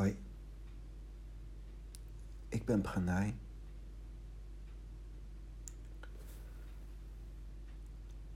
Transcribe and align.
Hoi, 0.00 0.18
ik 2.48 2.64
ben 2.64 2.80
Pranay. 2.80 3.36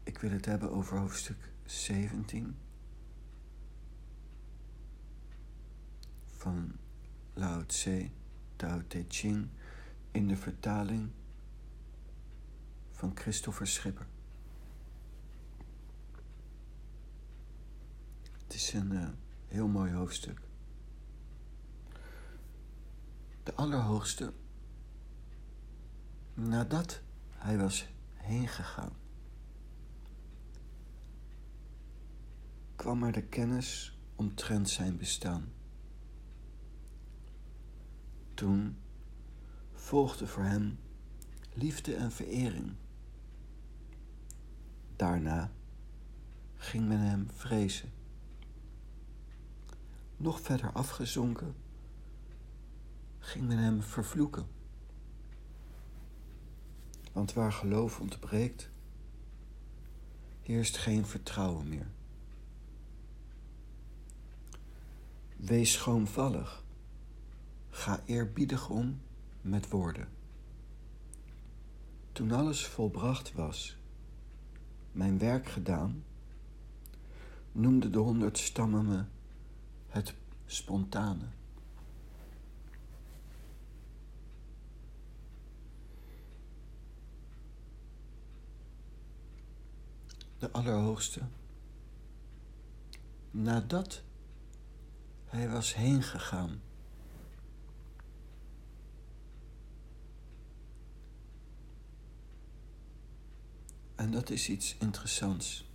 Ik 0.02 0.18
wil 0.18 0.30
het 0.30 0.44
hebben 0.44 0.70
over 0.70 0.98
hoofdstuk 0.98 1.52
17 1.64 2.56
van 6.26 6.76
Lao 7.34 7.66
Tse, 7.66 8.10
Tao 8.56 8.82
Te 8.86 9.04
Ching 9.08 9.48
in 10.10 10.28
de 10.28 10.36
vertaling 10.36 11.10
van 12.90 13.16
Christopher 13.16 13.66
Schipper. 13.66 14.06
Het 18.42 18.54
is 18.54 18.72
een 18.72 18.92
uh, 18.92 19.08
heel 19.48 19.68
mooi 19.68 19.92
hoofdstuk. 19.92 20.43
De 23.44 23.54
Allerhoogste, 23.54 24.32
nadat 26.34 27.00
hij 27.30 27.58
was 27.58 27.88
heen 28.14 28.48
gegaan, 28.48 28.92
kwam 32.76 33.02
er 33.02 33.12
de 33.12 33.22
kennis 33.22 33.98
omtrent 34.14 34.68
zijn 34.70 34.96
bestaan. 34.96 35.52
Toen 38.34 38.76
volgde 39.72 40.26
voor 40.26 40.44
hem 40.44 40.78
liefde 41.52 41.94
en 41.94 42.12
verering. 42.12 42.74
Daarna 44.96 45.52
ging 46.54 46.88
men 46.88 47.00
hem 47.00 47.30
vrezen. 47.30 47.92
Nog 50.16 50.40
verder 50.40 50.72
afgezonken 50.72 51.54
ging 53.24 53.46
men 53.46 53.58
hem 53.58 53.82
vervloeken. 53.82 54.46
Want 57.12 57.32
waar 57.32 57.52
geloof 57.52 58.00
ontbreekt, 58.00 58.70
heerst 60.42 60.76
geen 60.76 61.06
vertrouwen 61.06 61.68
meer. 61.68 61.86
Wees 65.36 65.72
schroomvallig, 65.72 66.64
ga 67.70 68.02
eerbiedig 68.06 68.68
om 68.68 69.00
met 69.40 69.68
woorden. 69.68 70.08
Toen 72.12 72.32
alles 72.32 72.66
volbracht 72.66 73.32
was, 73.32 73.76
mijn 74.92 75.18
werk 75.18 75.48
gedaan, 75.48 76.04
noemde 77.52 77.90
de 77.90 77.98
honderd 77.98 78.38
stammen 78.38 78.86
me 78.86 79.04
het 79.88 80.14
spontane. 80.46 81.26
De 90.44 90.52
Allerhoogste, 90.52 91.20
nadat 93.30 94.02
hij 95.24 95.50
was 95.50 95.74
heen 95.74 96.02
gegaan. 96.02 96.62
En 103.94 104.10
dat 104.10 104.30
is 104.30 104.48
iets 104.48 104.76
interessants. 104.78 105.68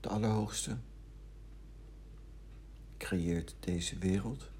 De 0.00 0.08
Allerhoogste 0.08 0.78
creëert 2.96 3.56
deze 3.60 3.98
wereld. 3.98 4.53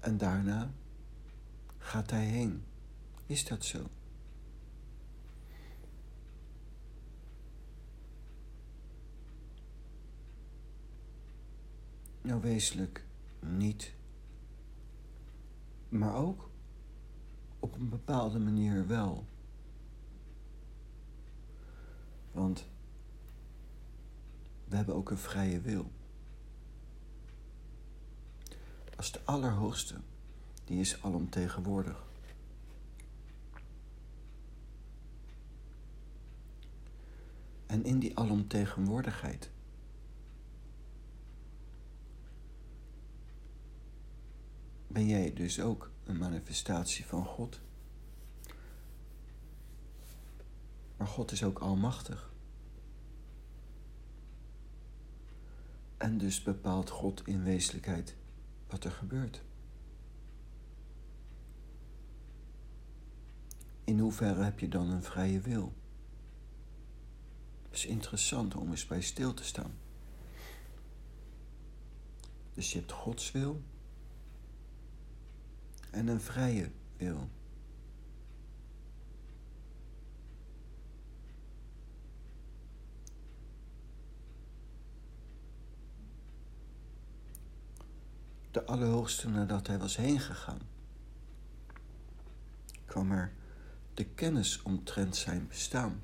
En 0.00 0.16
daarna 0.18 0.70
gaat 1.78 2.10
hij 2.10 2.24
heen. 2.24 2.64
Is 3.26 3.44
dat 3.44 3.64
zo? 3.64 3.86
Nou, 12.22 12.40
wezenlijk 12.40 13.04
niet. 13.40 13.94
Maar 15.88 16.14
ook 16.14 16.50
op 17.58 17.74
een 17.74 17.88
bepaalde 17.88 18.38
manier 18.38 18.86
wel. 18.86 19.26
Want 22.32 22.68
we 24.64 24.76
hebben 24.76 24.94
ook 24.94 25.10
een 25.10 25.18
vrije 25.18 25.60
wil. 25.60 25.90
Als 29.00 29.12
de 29.12 29.20
Allerhoogste, 29.24 30.00
die 30.64 30.80
is 30.80 31.02
alomtegenwoordig. 31.02 32.06
En 37.66 37.84
in 37.84 37.98
die 37.98 38.18
alomtegenwoordigheid 38.18 39.50
ben 44.86 45.06
jij 45.06 45.32
dus 45.32 45.60
ook 45.60 45.90
een 46.04 46.18
manifestatie 46.18 47.06
van 47.06 47.24
God. 47.24 47.60
Maar 50.96 51.06
God 51.06 51.32
is 51.32 51.44
ook 51.44 51.58
almachtig. 51.58 52.32
En 55.96 56.18
dus 56.18 56.42
bepaalt 56.42 56.90
God 56.90 57.26
in 57.26 57.42
wezenlijkheid 57.42 58.18
wat 58.70 58.84
er 58.84 58.90
gebeurt. 58.90 59.42
In 63.84 63.98
hoeverre 63.98 64.42
heb 64.42 64.58
je 64.58 64.68
dan 64.68 64.90
een 64.90 65.02
vrije 65.02 65.40
wil? 65.40 65.72
Het 67.62 67.78
is 67.78 67.86
interessant 67.86 68.54
om 68.54 68.70
eens 68.70 68.86
bij 68.86 69.00
stil 69.00 69.34
te 69.34 69.44
staan. 69.44 69.72
Dus 72.54 72.72
je 72.72 72.78
hebt 72.78 72.92
Gods 72.92 73.30
wil 73.30 73.62
en 75.90 76.08
een 76.08 76.20
vrije 76.20 76.70
wil. 76.96 77.28
De 88.50 88.64
Allerhoogste 88.64 89.28
nadat 89.28 89.66
hij 89.66 89.78
was 89.78 89.96
heen 89.96 90.20
gegaan, 90.20 90.60
kwam 92.84 93.12
er 93.12 93.32
de 93.94 94.04
kennis 94.04 94.62
omtrent 94.62 95.16
zijn 95.16 95.48
bestaan. 95.48 96.02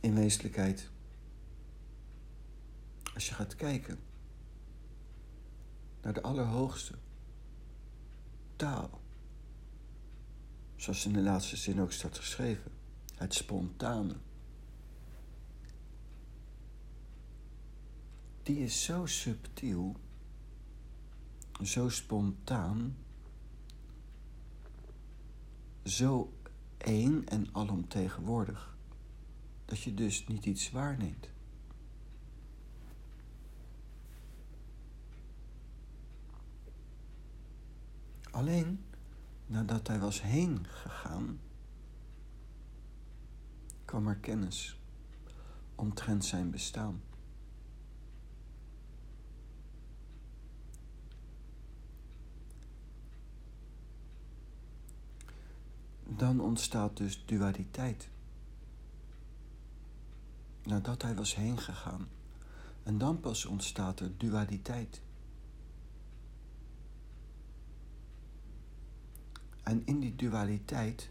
In 0.00 0.14
wezenlijkheid, 0.14 0.90
als 3.14 3.28
je 3.28 3.34
gaat 3.34 3.54
kijken 3.54 3.98
naar 6.02 6.12
de 6.12 6.22
Allerhoogste, 6.22 6.94
taal. 8.56 9.00
Zoals 10.76 11.06
in 11.06 11.12
de 11.12 11.20
laatste 11.20 11.56
zin 11.56 11.80
ook 11.80 11.92
staat 11.92 12.18
geschreven. 12.18 12.72
Het 13.14 13.34
spontane. 13.34 14.16
Die 18.42 18.58
is 18.58 18.84
zo 18.84 19.06
subtiel, 19.06 19.96
zo 21.62 21.88
spontaan, 21.88 22.96
zo 25.84 26.32
één 26.76 27.28
en 27.28 27.48
alomtegenwoordig, 27.52 28.76
dat 29.64 29.80
je 29.80 29.94
dus 29.94 30.26
niet 30.26 30.46
iets 30.46 30.70
waarneemt. 30.70 31.28
Alleen 38.30 38.84
nadat 39.46 39.86
hij 39.88 39.98
was 39.98 40.22
heen 40.22 40.66
gegaan, 40.66 41.40
kwam 43.84 44.08
er 44.08 44.16
kennis 44.16 44.78
omtrent 45.74 46.24
zijn 46.24 46.50
bestaan. 46.50 47.02
Dan 56.16 56.40
ontstaat 56.40 56.96
dus 56.96 57.24
dualiteit. 57.26 58.08
Nadat 60.62 61.02
hij 61.02 61.14
was 61.14 61.34
heen 61.34 61.58
gegaan. 61.58 62.08
En 62.82 62.98
dan 62.98 63.20
pas 63.20 63.44
ontstaat 63.44 64.00
er 64.00 64.10
dualiteit. 64.16 65.02
En 69.62 69.86
in 69.86 70.00
die 70.00 70.16
dualiteit 70.16 71.10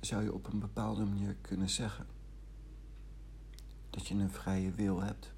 zou 0.00 0.22
je 0.22 0.32
op 0.32 0.52
een 0.52 0.58
bepaalde 0.58 1.04
manier 1.04 1.36
kunnen 1.40 1.68
zeggen 1.70 2.06
dat 3.90 4.06
je 4.06 4.14
een 4.14 4.30
vrije 4.30 4.70
wil 4.70 5.00
hebt. 5.00 5.32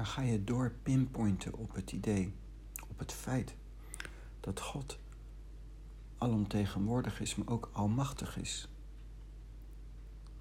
Maar 0.00 0.08
ga 0.08 0.22
je 0.22 0.44
door 0.44 0.72
pinpointen 0.82 1.54
op 1.54 1.74
het 1.74 1.92
idee, 1.92 2.34
op 2.88 2.98
het 2.98 3.12
feit 3.12 3.54
dat 4.40 4.60
God 4.60 4.98
alomtegenwoordig 6.18 7.20
is, 7.20 7.34
maar 7.34 7.48
ook 7.48 7.70
almachtig 7.72 8.36
is. 8.36 8.68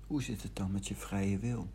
Hoe 0.08 0.24
zit 0.24 0.44
het 0.44 0.56
dan 0.56 0.72
met 0.72 0.88
je 0.88 0.96
vrije 0.96 1.38
wil? 1.38 1.70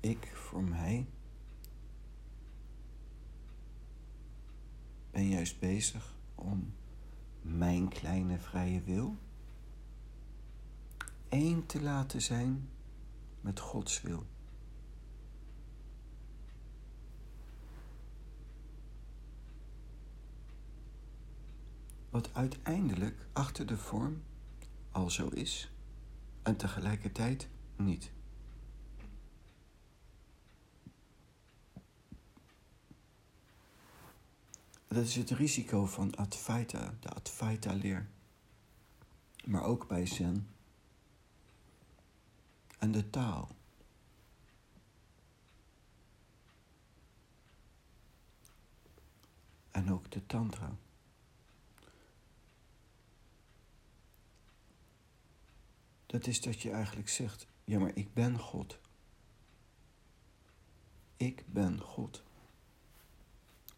Ik 0.00 0.32
voor 0.34 0.62
mij 0.62 1.06
ben 5.10 5.28
juist 5.28 5.58
bezig 5.58 6.14
om 6.34 6.72
mijn 7.42 7.88
kleine 7.88 8.38
vrije 8.38 8.82
wil 8.82 9.16
één 11.30 11.66
te 11.66 11.82
laten 11.82 12.22
zijn 12.22 12.68
met 13.40 13.60
Gods 13.60 14.02
wil. 14.02 14.26
Wat 22.10 22.34
uiteindelijk 22.34 23.26
achter 23.32 23.66
de 23.66 23.76
vorm 23.76 24.22
al 24.90 25.10
zo 25.10 25.28
is 25.28 25.72
en 26.42 26.56
tegelijkertijd 26.56 27.48
niet. 27.76 28.12
Dat 34.94 35.04
is 35.04 35.16
het 35.16 35.30
risico 35.30 35.86
van 35.86 36.14
Advaita, 36.14 36.94
de 37.00 37.08
Advaita-leer. 37.08 38.08
Maar 39.44 39.62
ook 39.62 39.88
bij 39.88 40.06
Zen. 40.06 40.48
En 42.78 42.92
de 42.92 43.10
taal. 43.10 43.56
En 49.70 49.92
ook 49.92 50.10
de 50.10 50.26
Tantra. 50.26 50.76
Dat 56.06 56.26
is 56.26 56.40
dat 56.40 56.62
je 56.62 56.70
eigenlijk 56.70 57.08
zegt: 57.08 57.46
ja, 57.64 57.78
maar 57.78 57.94
ik 57.96 58.14
ben 58.14 58.38
God. 58.38 58.78
Ik 61.16 61.44
ben 61.46 61.80
God. 61.80 62.22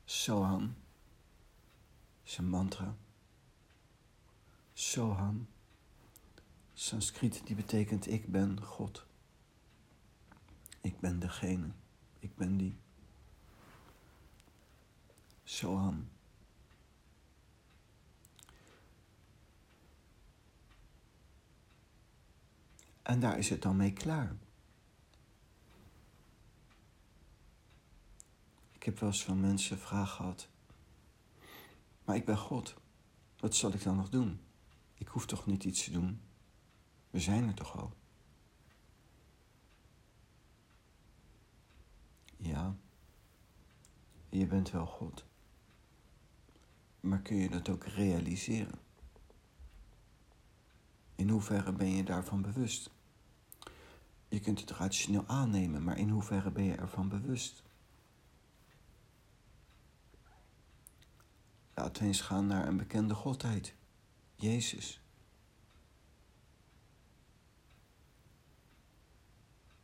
Soham 0.04 0.74
een 2.24 2.48
mantra. 2.48 2.96
Soham, 4.72 5.48
Sanskriet, 6.72 7.46
die 7.46 7.56
betekent 7.56 8.06
ik 8.06 8.26
ben 8.26 8.62
God. 8.62 9.06
Ik 10.80 11.00
ben 11.00 11.18
degene, 11.18 11.70
ik 12.18 12.36
ben 12.36 12.56
die. 12.56 12.76
Soham. 15.44 16.08
En 23.02 23.20
daar 23.20 23.38
is 23.38 23.48
het 23.48 23.62
dan 23.62 23.76
mee 23.76 23.92
klaar. 23.92 24.36
Ik 28.72 28.82
heb 28.82 28.98
wel 28.98 29.08
eens 29.08 29.24
van 29.24 29.40
mensen 29.40 29.78
vragen 29.78 30.14
gehad. 30.16 30.48
Maar 32.04 32.16
ik 32.16 32.24
ben 32.24 32.38
God. 32.38 32.74
Wat 33.36 33.54
zal 33.54 33.72
ik 33.72 33.82
dan 33.82 33.96
nog 33.96 34.08
doen? 34.08 34.40
Ik 34.94 35.08
hoef 35.08 35.26
toch 35.26 35.46
niet 35.46 35.64
iets 35.64 35.84
te 35.84 35.90
doen? 35.90 36.20
We 37.10 37.20
zijn 37.20 37.48
er 37.48 37.54
toch 37.54 37.78
al? 37.78 37.92
Ja, 42.36 42.76
je 44.28 44.46
bent 44.46 44.70
wel 44.70 44.86
God. 44.86 45.24
Maar 47.00 47.22
kun 47.22 47.36
je 47.36 47.48
dat 47.48 47.68
ook 47.68 47.84
realiseren? 47.84 48.78
In 51.14 51.28
hoeverre 51.28 51.72
ben 51.72 51.90
je 51.90 52.04
daarvan 52.04 52.42
bewust? 52.42 52.90
Je 54.28 54.40
kunt 54.40 54.60
het 54.60 54.70
rationeel 54.70 55.26
aannemen, 55.26 55.84
maar 55.84 55.98
in 55.98 56.08
hoeverre 56.08 56.50
ben 56.50 56.64
je 56.64 56.74
ervan 56.74 57.08
bewust? 57.08 57.62
Laten 61.74 62.06
eens 62.06 62.20
gaan 62.20 62.46
naar 62.46 62.66
een 62.66 62.76
bekende 62.76 63.14
godheid, 63.14 63.74
Jezus. 64.34 65.00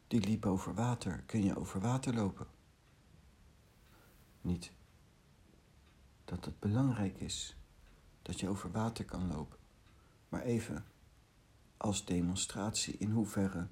Die 0.06 0.20
liep 0.20 0.46
over 0.46 0.75
water. 0.75 1.23
Kun 1.26 1.44
je 1.44 1.56
over 1.56 1.81
water 1.81 2.14
lopen? 2.14 2.46
Niet 4.40 4.73
dat 6.25 6.44
het 6.44 6.58
belangrijk 6.58 7.20
is 7.20 7.56
dat 8.23 8.40
je 8.40 8.49
over 8.49 8.70
water 8.70 9.05
kan 9.05 9.26
lopen, 9.26 9.58
maar 10.29 10.43
even 10.43 10.85
als 11.76 12.05
demonstratie 12.05 12.96
in 12.96 13.11
hoeverre 13.11 13.69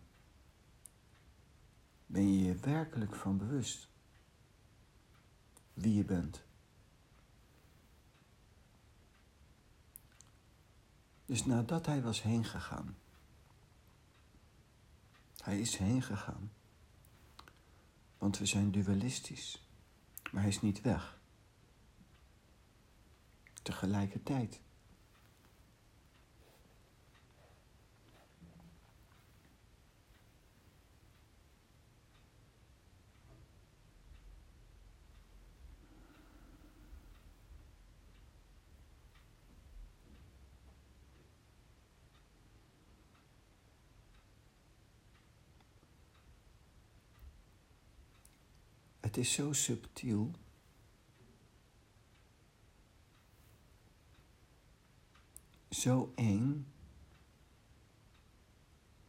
ben 2.07 2.33
je 2.33 2.45
je 2.45 2.55
werkelijk 2.55 3.15
van 3.15 3.39
bewust 3.39 3.89
wie 5.75 5.95
je 5.95 6.05
bent. 6.05 6.46
Dus 11.27 11.45
nadat 11.45 11.87
hij 11.87 12.03
was 12.03 12.23
heen 12.23 12.45
gegaan, 12.45 12.97
hij 15.37 15.61
is 15.61 15.77
heen 15.77 16.03
gegaan, 16.03 16.53
want 18.19 18.39
we 18.39 18.47
zijn 18.47 18.71
dualistisch, 18.71 19.69
maar 20.33 20.41
hij 20.41 20.51
is 20.51 20.61
niet 20.61 20.81
weg. 20.81 21.19
Tegelijkertijd 23.63 24.61
Het 49.17 49.25
is 49.25 49.33
zo 49.33 49.53
subtiel. 49.53 50.31
Zo 55.71 56.13
eng. 56.15 56.67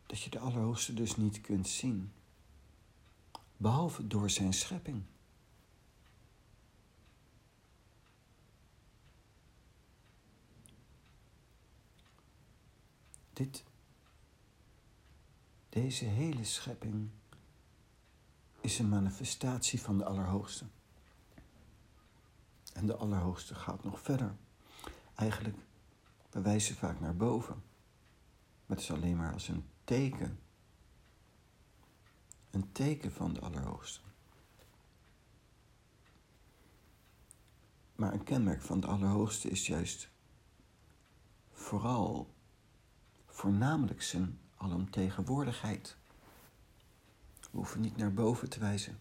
Dat 0.06 0.22
je 0.22 0.30
de 0.30 0.40
Allerhoogste 0.40 0.94
dus 0.94 1.16
niet 1.16 1.42
kunt 1.42 1.68
zien. 1.68 2.12
Behalve 3.58 4.08
door 4.08 4.30
zijn 4.30 4.54
schepping. 4.54 5.04
Dit, 13.34 13.64
deze 15.70 16.06
hele 16.06 16.44
schepping 16.44 17.10
is 18.68 18.80
een 18.80 18.90
manifestatie 18.90 19.82
van 19.82 19.98
de 19.98 20.06
Allerhoogste. 20.06 20.66
En 22.74 22.86
de 22.86 22.96
Allerhoogste 22.96 23.56
gaat 23.56 23.84
nog 23.84 24.02
verder. 24.02 24.36
Eigenlijk, 25.16 25.58
we 26.30 26.42
wijzen 26.42 26.76
vaak 26.76 27.00
naar 27.00 27.16
boven. 27.16 27.64
Maar 28.66 28.78
het 28.78 28.80
is 28.80 28.92
alleen 28.92 29.18
maar 29.18 29.34
als 29.34 29.48
een 29.48 29.66
teken. 29.84 30.40
Een 32.52 32.72
teken 32.72 33.12
van 33.12 33.34
de 33.34 33.40
Allerhoogste. 33.40 34.00
Maar 37.96 38.14
een 38.14 38.24
kenmerk 38.24 38.62
van 38.62 38.80
de 38.80 38.88
Allerhoogste 38.88 39.50
is 39.50 39.68
juist 39.68 40.10
vooral, 41.52 42.34
voornamelijk 43.26 44.02
zijn 44.02 44.40
alomtegenwoordigheid. 44.56 45.98
We 47.52 47.58
hoeven 47.58 47.82
niet 47.82 47.98
naar 47.98 48.14
boven 48.14 48.50
te 48.50 48.60
wijzen. 48.60 49.00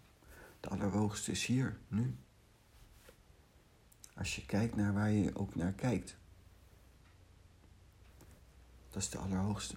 De 0.61 0.69
Allerhoogste 0.69 1.31
is 1.31 1.47
hier, 1.47 1.79
nu. 1.89 2.17
Als 4.15 4.37
je 4.37 4.47
kijkt 4.47 4.77
naar 4.77 4.95
waar 4.95 5.11
je 5.11 5.37
ook 5.37 5.55
naar 5.55 5.73
kijkt. 5.73 6.17
Dat 8.91 9.03
is 9.03 9.11
de 9.11 9.19
Allerhoogste. 9.19 9.77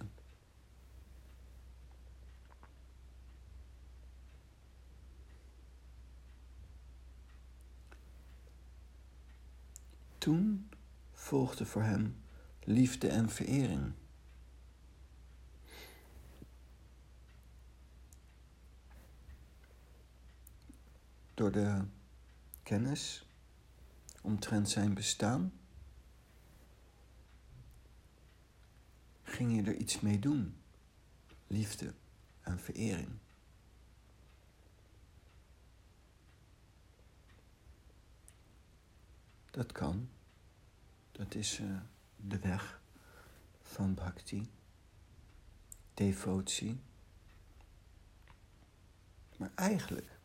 Toen 10.18 10.70
volgde 11.12 11.66
voor 11.66 11.82
hem 11.82 12.16
liefde 12.64 13.08
en 13.08 13.30
verering. 13.30 13.92
Door 21.40 21.52
de 21.52 21.84
kennis 22.62 23.26
omtrent 24.22 24.70
zijn 24.70 24.94
bestaan 24.94 25.52
ging 29.22 29.56
je 29.56 29.62
er 29.62 29.76
iets 29.76 30.00
mee 30.00 30.18
doen. 30.18 30.56
Liefde 31.46 31.94
en 32.40 32.58
verering. 32.58 33.08
Dat 39.50 39.72
kan. 39.72 40.08
Dat 41.12 41.34
is 41.34 41.58
uh, 41.60 41.80
de 42.16 42.38
weg 42.38 42.80
van 43.62 43.94
bhakti, 43.94 44.50
devotie. 45.94 46.80
Maar 49.36 49.52
eigenlijk, 49.54 50.19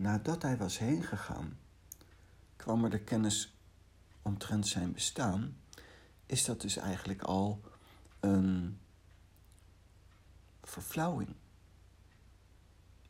nadat 0.00 0.42
hij 0.42 0.56
was 0.56 0.78
heen 0.78 1.02
gegaan, 1.02 1.58
kwam 2.56 2.84
er 2.84 2.90
de 2.90 3.00
kennis 3.00 3.56
omtrent 4.22 4.66
zijn 4.66 4.92
bestaan, 4.92 5.56
is 6.26 6.44
dat 6.44 6.60
dus 6.60 6.76
eigenlijk 6.76 7.22
al 7.22 7.60
een 8.20 8.78
verflauwing, 10.62 11.34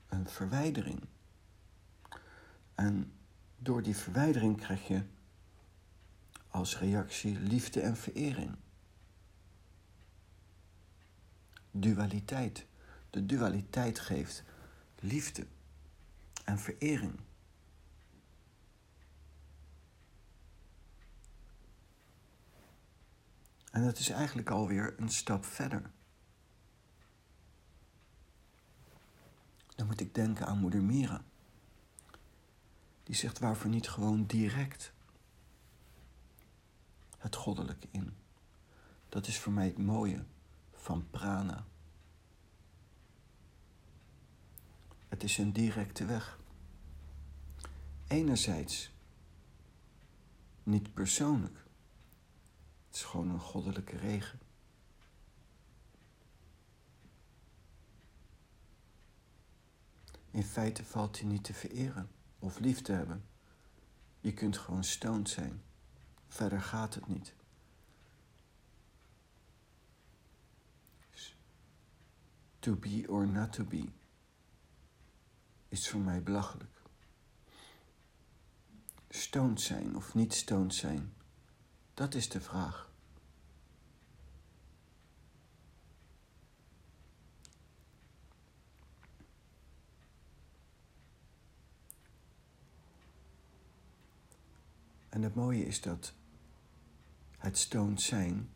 een 0.09 0.29
verwijdering. 0.29 1.01
En 2.75 3.13
door 3.59 3.83
die 3.83 3.97
verwijdering 3.97 4.57
krijg 4.57 4.89
je 4.89 5.03
als 6.49 6.79
reactie 6.79 7.39
liefde 7.39 7.81
en 7.81 7.97
verering. 7.97 8.57
Dualiteit. 11.71 12.67
De 13.11 13.27
dualiteit 13.27 13.99
geeft 13.99 14.45
liefde 15.01 15.47
en 16.45 16.59
verering. 16.59 17.21
En 23.71 23.85
dat 23.85 23.99
is 23.99 24.09
eigenlijk 24.09 24.51
alweer 24.51 24.95
een 25.01 25.09
stap 25.09 25.45
verder. 25.45 25.91
Dan 29.75 29.87
moet 29.87 30.01
ik 30.01 30.15
denken 30.15 30.47
aan 30.47 30.59
moeder 30.59 30.83
Mira. 30.83 31.25
Die 33.03 33.15
zegt 33.15 33.39
waarvoor 33.39 33.71
niet 33.71 33.89
gewoon 33.89 34.27
direct 34.27 34.93
het 37.19 37.37
goddelijke 37.37 37.89
in. 37.91 38.17
Dat 39.09 39.27
is 39.27 39.39
voor 39.39 39.53
mij 39.53 39.67
het 39.67 39.79
mooie 39.79 40.25
van 40.73 41.11
prana. 41.11 41.65
Is 45.23 45.39
een 45.39 45.53
directe 45.53 46.05
weg. 46.05 46.39
Enerzijds 48.07 48.93
niet 50.63 50.95
persoonlijk. 50.95 51.65
Het 52.87 52.97
is 52.97 53.03
gewoon 53.03 53.29
een 53.29 53.41
goddelijke 53.41 53.97
regen. 53.97 54.39
In 60.31 60.45
feite 60.45 60.85
valt 60.85 61.19
hij 61.19 61.29
niet 61.29 61.45
te 61.45 61.55
vereren 61.55 62.11
of 62.39 62.59
lief 62.59 62.83
te 62.83 62.93
hebben. 62.93 63.25
Je 64.21 64.33
kunt 64.33 64.59
gewoon 64.59 64.85
stoned 64.85 65.29
zijn. 65.29 65.63
Verder 66.29 66.61
gaat 66.61 66.95
het 66.95 67.07
niet. 67.07 67.35
To 72.59 72.75
be 72.75 73.05
or 73.09 73.27
not 73.27 73.53
to 73.53 73.65
be 73.65 74.01
is 75.73 75.89
voor 75.89 76.01
mij 76.01 76.23
belachelijk. 76.23 76.71
Stoned 79.09 79.61
zijn 79.61 79.97
of 79.97 80.15
niet 80.15 80.35
stoned 80.35 80.75
zijn, 80.75 81.15
dat 81.95 82.15
is 82.15 82.29
de 82.29 82.41
vraag. 82.41 82.91
En 95.09 95.23
het 95.23 95.35
mooie 95.35 95.67
is 95.67 95.81
dat 95.81 96.13
het 97.39 97.59
stoned 97.59 98.01
zijn, 98.01 98.53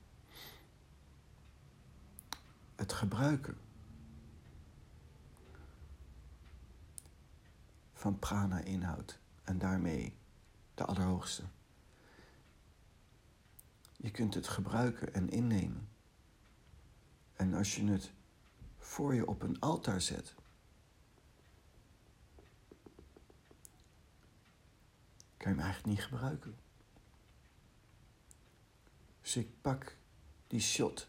het 2.75 2.93
gebruiken 2.93 3.66
van 7.97 8.19
prana 8.19 8.61
inhoudt 8.61 9.19
en 9.45 9.59
daarmee 9.59 10.17
de 10.75 10.85
Allerhoogste. 10.85 11.43
Je 13.97 14.11
kunt 14.11 14.35
het 14.35 14.49
gebruiken 14.49 15.15
en 15.15 15.29
innemen. 15.29 15.89
En 17.35 17.55
als 17.55 17.77
je 17.77 17.85
het 17.85 18.13
voor 18.79 19.15
je 19.15 19.27
op 19.27 19.43
een 19.43 19.61
altaar 19.61 20.01
zet, 20.01 20.35
kan 25.37 25.51
je 25.53 25.57
hem 25.57 25.59
eigenlijk 25.59 25.87
niet 25.87 26.05
gebruiken. 26.05 26.57
Dus 29.21 29.37
ik 29.37 29.61
pak 29.61 29.97
die 30.47 30.61
shot 30.61 31.09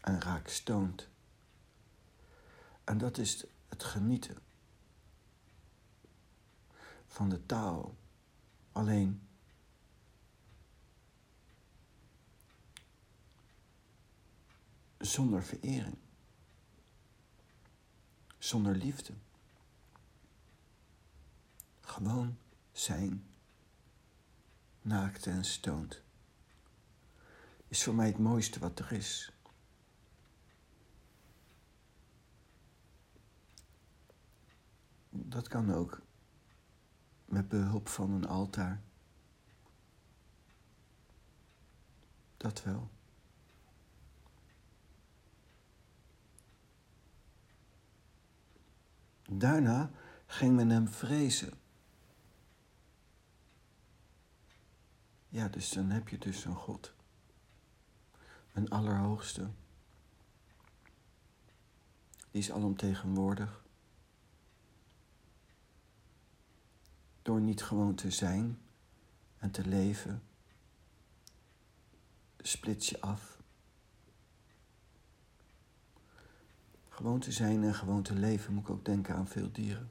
en 0.00 0.20
raak 0.20 0.48
stoned. 0.48 1.08
En 2.84 2.98
dat 2.98 3.18
is 3.18 3.46
het 3.68 3.84
genieten 3.84 4.48
van 7.10 7.28
de 7.28 7.46
taal. 7.46 7.94
Alleen 8.72 9.28
zonder 14.98 15.42
verering, 15.42 15.96
zonder 18.38 18.74
liefde. 18.74 19.12
Gewoon 21.80 22.38
zijn, 22.72 23.26
naakt 24.82 25.26
en 25.26 25.44
stoned 25.44 26.02
is 27.70 27.82
voor 27.82 27.94
mij 27.94 28.06
het 28.06 28.18
mooiste 28.18 28.58
wat 28.58 28.78
er 28.78 28.92
is. 28.92 29.32
Dat 35.10 35.48
kan 35.48 35.74
ook 35.74 36.00
met 37.30 37.48
behulp 37.48 37.88
van 37.88 38.10
een 38.10 38.26
altaar. 38.26 38.80
Dat 42.36 42.62
wel. 42.62 42.90
Daarna 49.28 49.90
ging 50.26 50.56
men 50.56 50.70
hem 50.70 50.88
vrezen. 50.88 51.52
Ja, 55.28 55.48
dus 55.48 55.70
dan 55.70 55.90
heb 55.90 56.08
je 56.08 56.18
dus 56.18 56.44
een 56.44 56.54
God 56.54 56.94
een 58.52 58.70
Allerhoogste. 58.70 59.48
Die 62.30 62.40
is 62.40 62.52
alomtegenwoordig. 62.52 63.64
Door 67.22 67.40
niet 67.40 67.62
gewoon 67.62 67.94
te 67.94 68.10
zijn 68.10 68.58
en 69.38 69.50
te 69.50 69.66
leven, 69.66 70.22
splits 72.38 72.88
je 72.88 73.00
af. 73.00 73.38
Gewoon 76.88 77.20
te 77.20 77.32
zijn 77.32 77.64
en 77.64 77.74
gewoon 77.74 78.02
te 78.02 78.14
leven 78.14 78.54
moet 78.54 78.62
ik 78.62 78.70
ook 78.70 78.84
denken 78.84 79.14
aan 79.14 79.28
veel 79.28 79.52
dieren. 79.52 79.90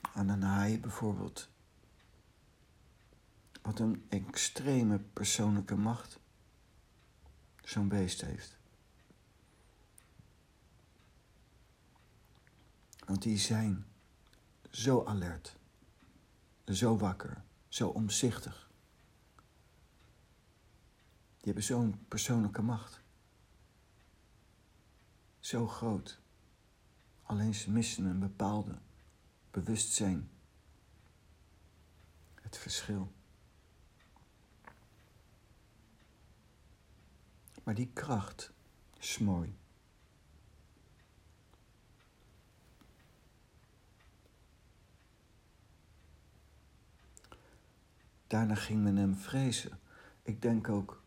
Aan 0.00 0.28
een 0.28 0.42
haai 0.42 0.80
bijvoorbeeld 0.80 1.48
wat 3.62 3.78
een 3.78 4.06
extreme 4.08 4.98
persoonlijke 4.98 5.76
macht 5.76 6.18
zo'n 7.62 7.88
beest 7.88 8.20
heeft. 8.20 8.56
Want 13.06 13.22
die 13.22 13.38
zijn 13.38 13.89
zo 14.70 15.04
alert, 15.04 15.56
zo 16.64 16.96
wakker, 16.96 17.42
zo 17.68 17.88
omzichtig. 17.88 18.70
Die 21.36 21.44
hebben 21.52 21.62
zo'n 21.62 22.04
persoonlijke 22.08 22.62
macht. 22.62 23.00
Zo 25.38 25.66
groot. 25.66 26.20
Alleen 27.22 27.54
ze 27.54 27.70
missen 27.70 28.04
een 28.04 28.18
bepaalde 28.18 28.78
bewustzijn. 29.50 30.30
Het 32.34 32.58
verschil. 32.58 33.12
Maar 37.62 37.74
die 37.74 37.90
kracht 37.92 38.52
is 38.98 39.18
mooi. 39.18 39.59
Daarna 48.30 48.54
ging 48.54 48.82
men 48.82 48.96
hem 48.96 49.16
vrezen. 49.16 49.78
Ik 50.22 50.42
denk 50.42 50.68
ook 50.68 51.02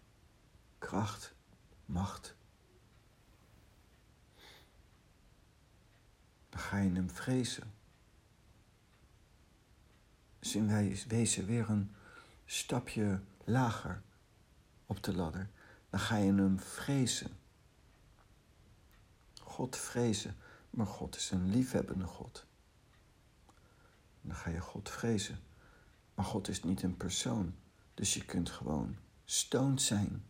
kracht, 0.78 1.34
macht. 1.86 2.36
Dan 6.50 6.60
ga 6.60 6.78
je 6.78 6.92
hem 6.92 7.10
vrezen. 7.10 7.74
Dus 10.40 10.56
in 10.56 10.96
wezen 11.08 11.46
weer 11.46 11.70
een 11.70 11.96
stapje 12.46 13.22
lager 13.44 14.02
op 14.86 15.04
de 15.04 15.14
ladder. 15.14 15.50
Dan 15.90 16.00
ga 16.00 16.18
je 16.18 16.34
hem 16.34 16.60
vrezen. 16.60 17.38
God 19.42 19.78
vrezen, 19.78 20.36
maar 20.70 20.88
God 20.88 21.16
is 21.16 21.32
een 21.32 21.50
liefhebbende 21.50 22.06
God. 22.06 22.46
Dan 24.22 24.36
ga 24.36 24.50
je 24.50 24.62
God 24.62 24.90
vrezen. 24.90 25.52
Maar 26.16 26.26
God 26.26 26.48
is 26.48 26.64
niet 26.64 26.84
een 26.84 26.98
persoon. 26.98 27.56
Dus 27.94 28.14
je 28.14 28.26
kunt 28.26 28.50
gewoon 28.50 28.96
stoned 29.26 29.82
zijn, 29.82 30.26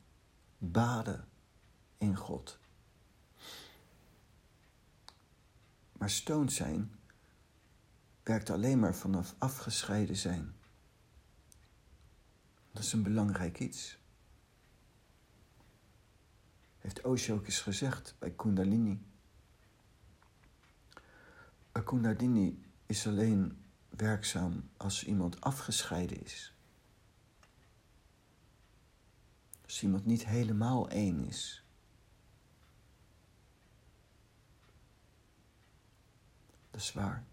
baden 0.57 1.27
in 1.97 2.15
God. 2.15 2.59
Maar 5.91 6.09
stoned 6.09 6.51
zijn 6.51 6.95
werkt 8.23 8.49
alleen 8.49 8.79
maar 8.79 8.95
vanaf 8.95 9.35
afgescheiden 9.37 10.15
zijn. 10.15 10.55
Dat 12.71 12.83
is 12.83 12.93
een 12.93 13.03
belangrijk 13.03 13.59
iets. 13.59 13.97
Heeft 16.77 17.01
Osho 17.01 17.35
ook 17.35 17.45
eens 17.45 17.61
gezegd 17.61 18.15
bij 18.19 18.31
Kundalini. 18.31 19.01
Kundalini 21.83 22.63
is 22.85 23.07
alleen 23.07 23.62
werkzaam 23.97 24.69
als 24.77 25.03
iemand 25.03 25.41
afgescheiden 25.41 26.23
is. 26.23 26.53
Als 29.63 29.83
iemand 29.83 30.05
niet 30.05 30.25
helemaal 30.25 30.89
één 30.89 31.27
is. 31.27 31.63
Dat 36.71 36.81
is 36.81 36.93
waar. 36.93 37.23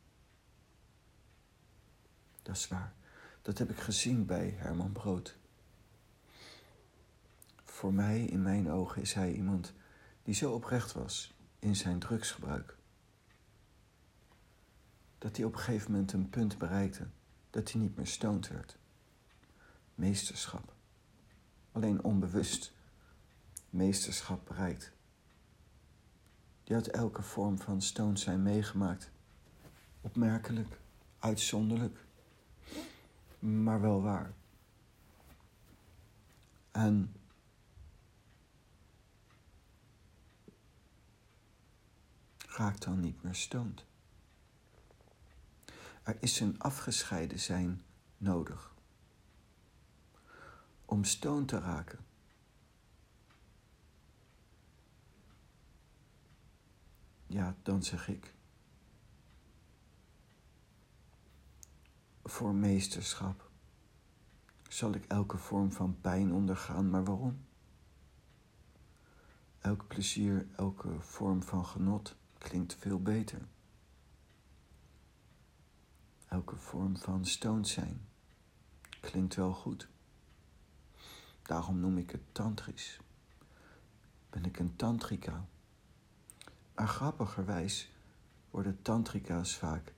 Dat 2.42 2.56
is 2.56 2.68
waar. 2.68 2.94
Dat 3.42 3.58
heb 3.58 3.70
ik 3.70 3.78
gezien 3.78 4.26
bij 4.26 4.54
Herman 4.56 4.92
Brood. 4.92 5.36
Voor 7.64 7.92
mij, 7.94 8.24
in 8.24 8.42
mijn 8.42 8.70
ogen, 8.70 9.02
is 9.02 9.12
hij 9.12 9.32
iemand 9.32 9.72
die 10.22 10.34
zo 10.34 10.52
oprecht 10.52 10.92
was 10.92 11.34
in 11.58 11.76
zijn 11.76 11.98
drugsgebruik 11.98 12.78
dat 15.20 15.36
hij 15.36 15.44
op 15.46 15.52
een 15.52 15.58
gegeven 15.58 15.90
moment 15.90 16.12
een 16.12 16.30
punt 16.30 16.58
bereikte 16.58 17.06
dat 17.50 17.72
hij 17.72 17.80
niet 17.80 17.96
meer 17.96 18.06
stoned 18.06 18.48
werd. 18.48 18.76
Meesterschap. 19.94 20.74
Alleen 21.72 22.04
onbewust 22.04 22.72
meesterschap 23.70 24.46
bereikt. 24.46 24.92
Die 26.64 26.76
had 26.76 26.86
elke 26.86 27.22
vorm 27.22 27.58
van 27.58 27.82
stoned 27.82 28.20
zijn 28.20 28.42
meegemaakt. 28.42 29.10
Opmerkelijk, 30.00 30.78
uitzonderlijk, 31.18 32.04
maar 33.38 33.80
wel 33.80 34.02
waar. 34.02 34.32
En 36.70 37.14
raakt 42.46 42.84
dan 42.84 43.00
niet 43.00 43.22
meer 43.22 43.34
stoned. 43.34 43.84
Er 46.02 46.16
is 46.20 46.40
een 46.40 46.58
afgescheiden 46.58 47.40
zijn 47.40 47.82
nodig. 48.16 48.74
Om 50.84 51.04
stoon 51.04 51.44
te 51.44 51.58
raken. 51.58 51.98
Ja, 57.26 57.56
dan 57.62 57.82
zeg 57.82 58.08
ik. 58.08 58.34
Voor 62.22 62.54
meesterschap 62.54 63.50
zal 64.68 64.94
ik 64.94 65.04
elke 65.04 65.38
vorm 65.38 65.72
van 65.72 66.00
pijn 66.00 66.32
ondergaan, 66.32 66.90
maar 66.90 67.04
waarom? 67.04 67.44
Elk 69.58 69.86
plezier, 69.86 70.46
elke 70.56 71.00
vorm 71.00 71.42
van 71.42 71.66
genot 71.66 72.16
klinkt 72.38 72.74
veel 72.74 73.02
beter 73.02 73.48
elke 76.30 76.56
vorm 76.56 76.96
van 76.96 77.24
stoned 77.24 77.68
zijn. 77.68 78.08
Klinkt 79.00 79.34
wel 79.34 79.52
goed. 79.52 79.88
Daarom 81.42 81.80
noem 81.80 81.98
ik 81.98 82.10
het 82.10 82.22
tantrisch. 82.32 83.00
Ben 84.30 84.44
ik 84.44 84.58
een 84.58 84.76
tantrika. 84.76 85.46
Maar 86.74 86.88
grappigerwijs 86.88 87.90
worden 88.50 88.82
tantrika's 88.82 89.56
vaak 89.56 89.94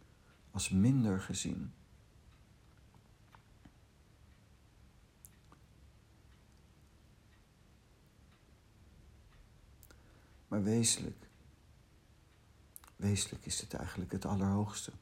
als 0.50 0.70
minder 0.70 1.20
gezien. 1.20 1.72
Maar 10.48 10.62
wezenlijk, 10.62 11.28
wezenlijk 12.96 13.46
is 13.46 13.60
het 13.60 13.74
eigenlijk 13.74 14.12
het 14.12 14.24
allerhoogste. 14.24 14.92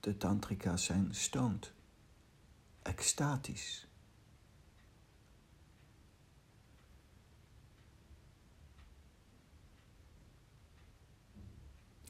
De 0.00 0.16
tantrika's 0.16 0.84
zijn 0.84 1.14
stoned, 1.14 1.72
extatisch. 2.82 3.86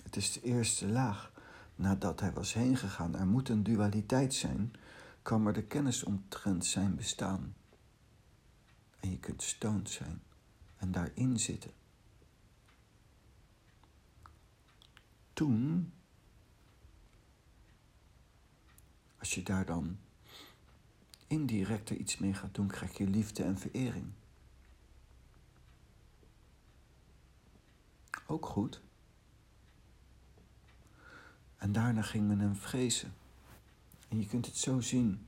Het 0.03 0.17
is 0.17 0.33
de 0.33 0.43
eerste 0.43 0.87
laag 0.87 1.33
nadat 1.75 2.21
hij 2.21 2.33
was 2.33 2.53
heen 2.53 2.77
gegaan. 2.77 3.15
Er 3.15 3.27
moet 3.27 3.49
een 3.49 3.63
dualiteit 3.63 4.35
zijn, 4.35 4.73
kwam 5.23 5.47
er 5.47 5.53
de 5.53 5.65
kennis 5.65 6.05
omtrent 6.05 6.67
zijn 6.67 6.95
bestaan. 6.95 7.55
En 9.01 9.11
je 9.11 9.19
kunt 9.19 9.43
stoned 9.43 9.91
zijn 9.91 10.23
en 10.77 10.93
daarin 10.93 11.39
zitten. 11.39 11.71
Toen 15.33 15.93
Als 19.19 19.35
je 19.35 19.43
daar 19.43 19.67
dan 19.67 19.99
indirect 21.27 21.91
er 21.91 21.97
iets 21.97 22.19
mee 22.19 22.35
gaat 22.35 22.55
doen, 22.55 22.67
krijg 22.67 22.99
je 22.99 23.07
liefde 23.07 23.43
en 23.43 23.59
verering. 23.59 24.13
Ook 28.27 28.47
goed. 28.47 28.81
En 31.57 31.73
daarna 31.73 32.03
ging 32.03 32.29
men 32.29 32.39
hem 32.39 32.57
vrezen. 32.57 33.15
En 34.09 34.19
je 34.21 34.27
kunt 34.27 34.47
het 34.47 34.57
zo 34.57 34.81
zien. 34.81 35.27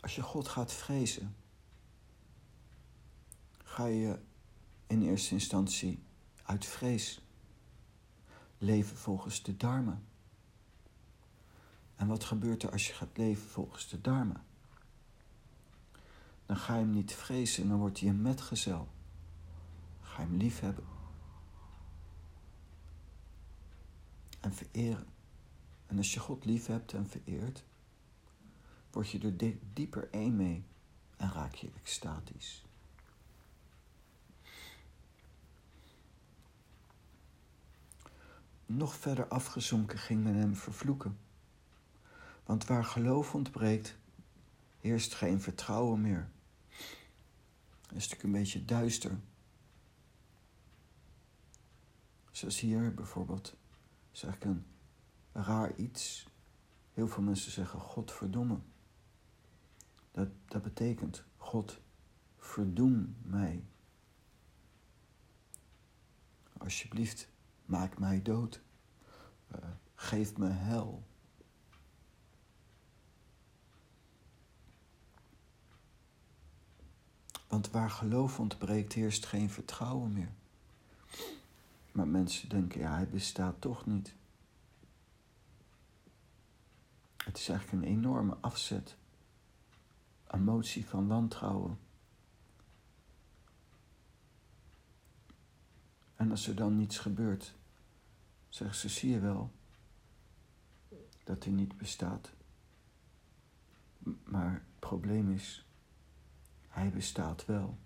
Als 0.00 0.14
je 0.14 0.22
God 0.22 0.48
gaat 0.48 0.72
vrezen, 0.72 1.36
ga 3.64 3.86
je 3.86 4.18
in 4.86 5.02
eerste 5.02 5.34
instantie 5.34 5.98
uit 6.42 6.66
vrees 6.66 7.20
leven 8.58 8.96
volgens 8.96 9.42
de 9.42 9.56
Dharma. 9.56 10.00
En 11.96 12.06
wat 12.06 12.24
gebeurt 12.24 12.62
er 12.62 12.70
als 12.70 12.86
je 12.86 12.92
gaat 12.92 13.16
leven 13.16 13.48
volgens 13.48 13.88
de 13.88 14.00
Dharma? 14.00 14.44
Dan 16.46 16.56
ga 16.56 16.74
je 16.74 16.80
hem 16.80 16.90
niet 16.90 17.14
vrezen, 17.14 17.68
dan 17.68 17.78
wordt 17.78 18.00
hij 18.00 18.08
een 18.08 18.22
metgezel. 18.22 18.88
Ga 20.00 20.22
je 20.22 20.28
hem 20.28 20.36
lief 20.36 20.60
hebben. 20.60 20.84
En 24.40 24.54
vereren. 24.54 25.06
En 25.86 25.96
als 25.96 26.14
je 26.14 26.20
God 26.20 26.44
lief 26.44 26.66
hebt 26.66 26.92
en 26.92 27.08
vereert, 27.08 27.64
word 28.90 29.10
je 29.10 29.36
er 29.38 29.56
dieper 29.72 30.08
één 30.10 30.36
mee 30.36 30.64
en 31.16 31.32
raak 31.32 31.54
je 31.54 31.70
extatisch. 31.76 32.64
Nog 38.66 38.94
verder 38.94 39.28
afgezonken 39.28 39.98
ging 39.98 40.22
men 40.22 40.34
hem 40.34 40.56
vervloeken 40.56 41.18
Want 42.44 42.66
waar 42.66 42.84
geloof 42.84 43.34
ontbreekt, 43.34 43.96
heerst 44.80 45.14
geen 45.14 45.40
vertrouwen 45.40 46.00
meer. 46.00 46.30
Het 46.68 48.00
is 48.00 48.08
natuurlijk 48.08 48.22
een 48.22 48.32
beetje 48.32 48.64
duister. 48.64 49.20
Zoals 52.30 52.60
hier 52.60 52.94
bijvoorbeeld, 52.94 53.56
is 54.12 54.22
eigenlijk 54.22 54.54
een 54.54 54.66
raar 55.42 55.76
iets. 55.76 56.26
Heel 56.92 57.08
veel 57.08 57.22
mensen 57.22 57.52
zeggen 57.52 57.80
God 57.80 58.12
verdomme. 58.12 58.58
Dat, 60.10 60.28
dat 60.46 60.62
betekent 60.62 61.24
God 61.36 61.80
verdoem 62.38 63.16
mij. 63.22 63.64
Alsjeblieft, 66.58 67.28
maak 67.64 67.98
mij 67.98 68.22
dood. 68.22 68.62
Uh, 69.54 69.58
geef 69.94 70.36
me 70.36 70.48
hel. 70.48 71.02
Want 77.52 77.70
waar 77.70 77.90
geloof 77.90 78.40
ontbreekt, 78.40 78.92
heerst 78.92 79.26
geen 79.26 79.50
vertrouwen 79.50 80.12
meer. 80.12 80.32
Maar 81.92 82.08
mensen 82.08 82.48
denken, 82.48 82.80
ja, 82.80 82.94
hij 82.94 83.08
bestaat 83.08 83.60
toch 83.60 83.86
niet. 83.86 84.14
Het 87.16 87.38
is 87.38 87.48
eigenlijk 87.48 87.82
een 87.82 87.92
enorme 87.92 88.36
afzet. 88.40 88.96
Emotie 90.26 90.86
van 90.86 91.06
wantrouwen. 91.06 91.78
En 96.16 96.30
als 96.30 96.48
er 96.48 96.54
dan 96.54 96.76
niets 96.76 96.98
gebeurt, 96.98 97.54
zeggen 98.48 98.76
ze, 98.76 98.88
zie 98.88 99.10
je 99.10 99.20
wel 99.20 99.50
dat 101.24 101.44
hij 101.44 101.52
niet 101.52 101.76
bestaat. 101.76 102.30
Maar 104.24 104.52
het 104.52 104.78
probleem 104.78 105.32
is, 105.32 105.64
hij 106.72 106.90
bestaat 106.90 107.44
wel. 107.44 107.78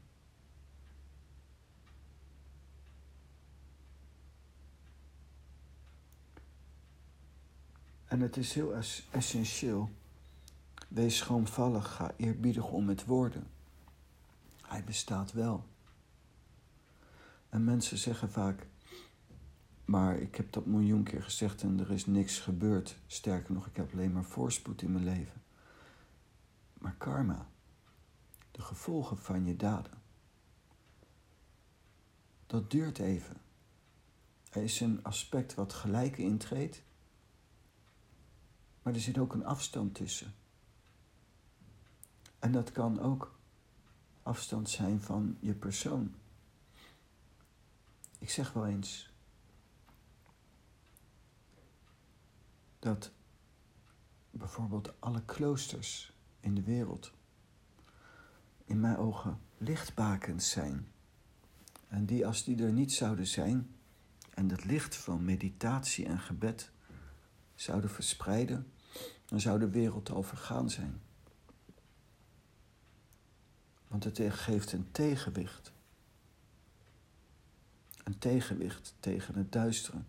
En 8.04 8.20
het 8.20 8.36
is 8.36 8.52
heel 8.52 8.74
essentieel. 9.10 9.90
Wees 10.88 11.16
schroomvallig, 11.16 11.94
ga 11.94 12.12
eerbiedig 12.16 12.70
om 12.70 12.84
met 12.84 13.04
woorden. 13.04 13.46
Hij 14.62 14.84
bestaat 14.84 15.32
wel. 15.32 15.64
En 17.48 17.64
mensen 17.64 17.98
zeggen 17.98 18.30
vaak, 18.30 18.66
maar 19.84 20.18
ik 20.18 20.34
heb 20.34 20.52
dat 20.52 20.66
miljoen 20.66 21.02
keer 21.02 21.22
gezegd 21.22 21.62
en 21.62 21.80
er 21.80 21.90
is 21.90 22.06
niks 22.06 22.38
gebeurd. 22.38 22.96
Sterker 23.06 23.54
nog, 23.54 23.66
ik 23.66 23.76
heb 23.76 23.92
alleen 23.92 24.12
maar 24.12 24.24
voorspoed 24.24 24.82
in 24.82 24.92
mijn 24.92 25.04
leven. 25.04 25.42
Maar 26.78 26.94
karma, 26.98 27.48
de 28.56 28.62
gevolgen 28.62 29.18
van 29.18 29.44
je 29.44 29.56
daden, 29.56 30.02
dat 32.46 32.70
duurt 32.70 32.98
even. 32.98 33.36
Er 34.50 34.62
is 34.62 34.80
een 34.80 35.04
aspect 35.04 35.54
wat 35.54 35.72
gelijk 35.72 36.18
intreedt, 36.18 36.82
maar 38.82 38.94
er 38.94 39.00
zit 39.00 39.18
ook 39.18 39.32
een 39.32 39.44
afstand 39.44 39.94
tussen. 39.94 40.34
En 42.38 42.52
dat 42.52 42.72
kan 42.72 43.00
ook 43.00 43.38
afstand 44.22 44.70
zijn 44.70 45.00
van 45.00 45.36
je 45.40 45.54
persoon. 45.54 46.14
Ik 48.18 48.30
zeg 48.30 48.52
wel 48.52 48.66
eens 48.66 49.10
dat 52.78 53.10
bijvoorbeeld 54.30 55.00
alle 55.00 55.24
kloosters 55.24 56.12
in 56.40 56.54
de 56.54 56.62
wereld 56.62 57.14
in 58.66 58.80
mijn 58.80 58.96
ogen 58.96 59.38
lichtbakens 59.58 60.50
zijn. 60.50 60.88
En 61.88 62.06
die 62.06 62.26
als 62.26 62.44
die 62.44 62.62
er 62.62 62.72
niet 62.72 62.92
zouden 62.92 63.26
zijn 63.26 63.74
en 64.34 64.50
het 64.50 64.64
licht 64.64 64.96
van 64.96 65.24
meditatie 65.24 66.06
en 66.06 66.18
gebed 66.18 66.70
zouden 67.54 67.90
verspreiden, 67.90 68.72
dan 69.24 69.40
zou 69.40 69.58
de 69.58 69.70
wereld 69.70 70.10
al 70.10 70.22
vergaan 70.22 70.70
zijn. 70.70 71.00
Want 73.88 74.04
het 74.04 74.20
geeft 74.28 74.72
een 74.72 74.90
tegenwicht. 74.92 75.72
Een 78.04 78.18
tegenwicht 78.18 78.94
tegen 79.00 79.34
het 79.34 79.52
duisteren. 79.52 80.06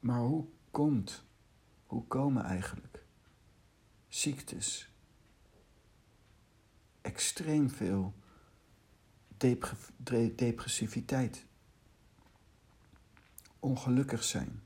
Maar 0.00 0.20
hoe 0.20 0.46
komt, 0.70 1.24
hoe 1.86 2.06
komen 2.06 2.44
eigenlijk 2.44 3.04
ziektes, 4.08 4.90
extreem 7.00 7.70
veel 7.70 8.14
depressiviteit, 10.34 11.44
ongelukkig 13.58 14.24
zijn, 14.24 14.62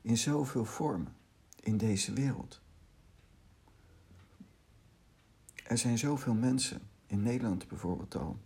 in 0.00 0.16
zoveel 0.16 0.64
vormen 0.64 1.16
in 1.60 1.76
deze 1.76 2.12
wereld? 2.12 2.60
Er 5.64 5.78
zijn 5.78 5.98
zoveel 5.98 6.34
mensen, 6.34 6.88
in 7.06 7.22
Nederland 7.22 7.68
bijvoorbeeld 7.68 8.14
al, 8.14 8.40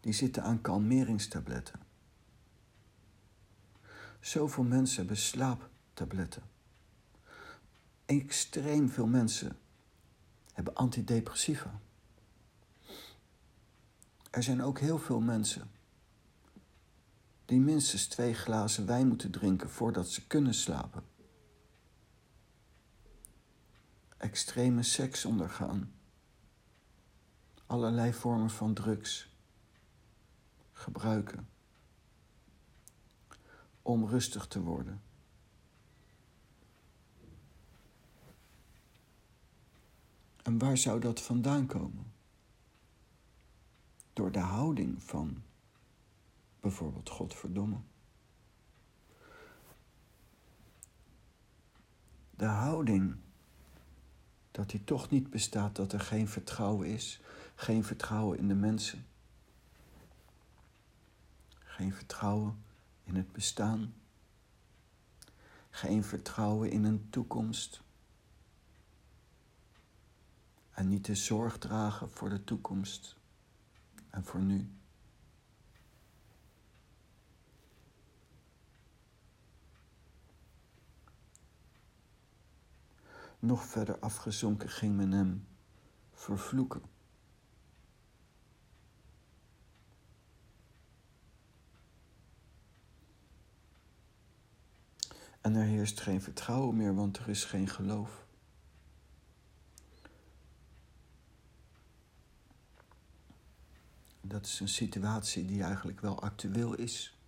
die 0.00 0.12
zitten 0.12 0.42
aan 0.42 0.60
kalmeringstabletten. 0.60 1.83
Zoveel 4.24 4.64
mensen 4.64 4.96
hebben 4.96 5.16
slaaptabletten. 5.16 6.42
Extreem 8.04 8.88
veel 8.88 9.06
mensen 9.06 9.58
hebben 10.52 10.74
antidepressiva. 10.74 11.80
Er 14.30 14.42
zijn 14.42 14.62
ook 14.62 14.78
heel 14.78 14.98
veel 14.98 15.20
mensen 15.20 15.70
die 17.44 17.60
minstens 17.60 18.06
twee 18.06 18.34
glazen 18.34 18.86
wijn 18.86 19.08
moeten 19.08 19.30
drinken 19.30 19.70
voordat 19.70 20.08
ze 20.08 20.26
kunnen 20.26 20.54
slapen. 20.54 21.02
Extreme 24.16 24.82
seks 24.82 25.24
ondergaan. 25.24 25.92
Allerlei 27.66 28.12
vormen 28.12 28.50
van 28.50 28.74
drugs 28.74 29.34
gebruiken 30.72 31.52
om 33.84 34.08
rustig 34.08 34.46
te 34.46 34.60
worden. 34.60 35.02
En 40.42 40.58
waar 40.58 40.76
zou 40.76 41.00
dat 41.00 41.20
vandaan 41.20 41.66
komen? 41.66 42.12
Door 44.12 44.32
de 44.32 44.38
houding 44.38 45.02
van 45.02 45.42
bijvoorbeeld 46.60 47.08
Godverdomme. 47.08 47.76
De 52.30 52.44
houding 52.44 53.16
dat 54.50 54.70
hij 54.70 54.80
toch 54.84 55.10
niet 55.10 55.30
bestaat, 55.30 55.76
dat 55.76 55.92
er 55.92 56.00
geen 56.00 56.28
vertrouwen 56.28 56.88
is, 56.88 57.20
geen 57.54 57.84
vertrouwen 57.84 58.38
in 58.38 58.48
de 58.48 58.54
mensen, 58.54 59.06
geen 61.58 61.92
vertrouwen 61.92 62.63
in 63.04 63.16
het 63.16 63.32
bestaan, 63.32 63.94
geen 65.70 66.04
vertrouwen 66.04 66.70
in 66.70 66.84
een 66.84 67.10
toekomst 67.10 67.82
en 70.70 70.88
niet 70.88 71.04
de 71.04 71.14
zorg 71.14 71.58
dragen 71.58 72.10
voor 72.10 72.28
de 72.28 72.44
toekomst 72.44 73.16
en 74.10 74.24
voor 74.24 74.40
nu. 74.40 74.68
Nog 83.38 83.64
verder 83.64 83.98
afgezonken 83.98 84.68
ging 84.68 84.96
men 84.96 85.12
hem 85.12 85.46
vervloeken. 86.12 86.93
En 95.44 95.54
er 95.54 95.64
heerst 95.64 96.00
geen 96.00 96.22
vertrouwen 96.22 96.76
meer, 96.76 96.94
want 96.94 97.16
er 97.16 97.28
is 97.28 97.44
geen 97.44 97.68
geloof. 97.68 98.26
Dat 104.20 104.46
is 104.46 104.60
een 104.60 104.68
situatie 104.68 105.44
die 105.44 105.62
eigenlijk 105.62 106.00
wel 106.00 106.20
actueel 106.20 106.74
is. 106.74 107.18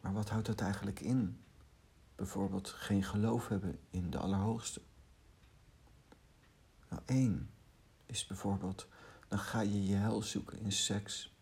Maar 0.00 0.12
wat 0.12 0.28
houdt 0.28 0.46
dat 0.46 0.60
eigenlijk 0.60 1.00
in? 1.00 1.42
bijvoorbeeld 2.14 2.68
geen 2.68 3.02
geloof 3.02 3.48
hebben 3.48 3.78
in 3.90 4.10
de 4.10 4.18
Allerhoogste. 4.18 4.80
Nou, 6.88 7.02
één 7.06 7.50
is 8.06 8.26
bijvoorbeeld 8.26 8.88
dan 9.28 9.38
ga 9.38 9.60
je 9.60 9.86
je 9.86 9.94
hel 9.94 10.22
zoeken 10.22 10.58
in 10.58 10.72
seks. 10.72 11.34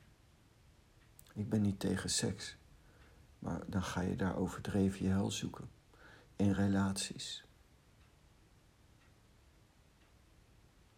Ik 1.34 1.48
ben 1.48 1.62
niet 1.62 1.80
tegen 1.80 2.10
seks, 2.10 2.56
maar 3.40 3.62
dan 3.66 3.82
ga 3.82 4.00
je 4.00 4.16
daar 4.16 4.36
overdreven 4.36 5.02
je 5.02 5.08
hel 5.10 5.30
zoeken 5.30 5.70
in 6.36 6.52
relaties. 6.52 7.44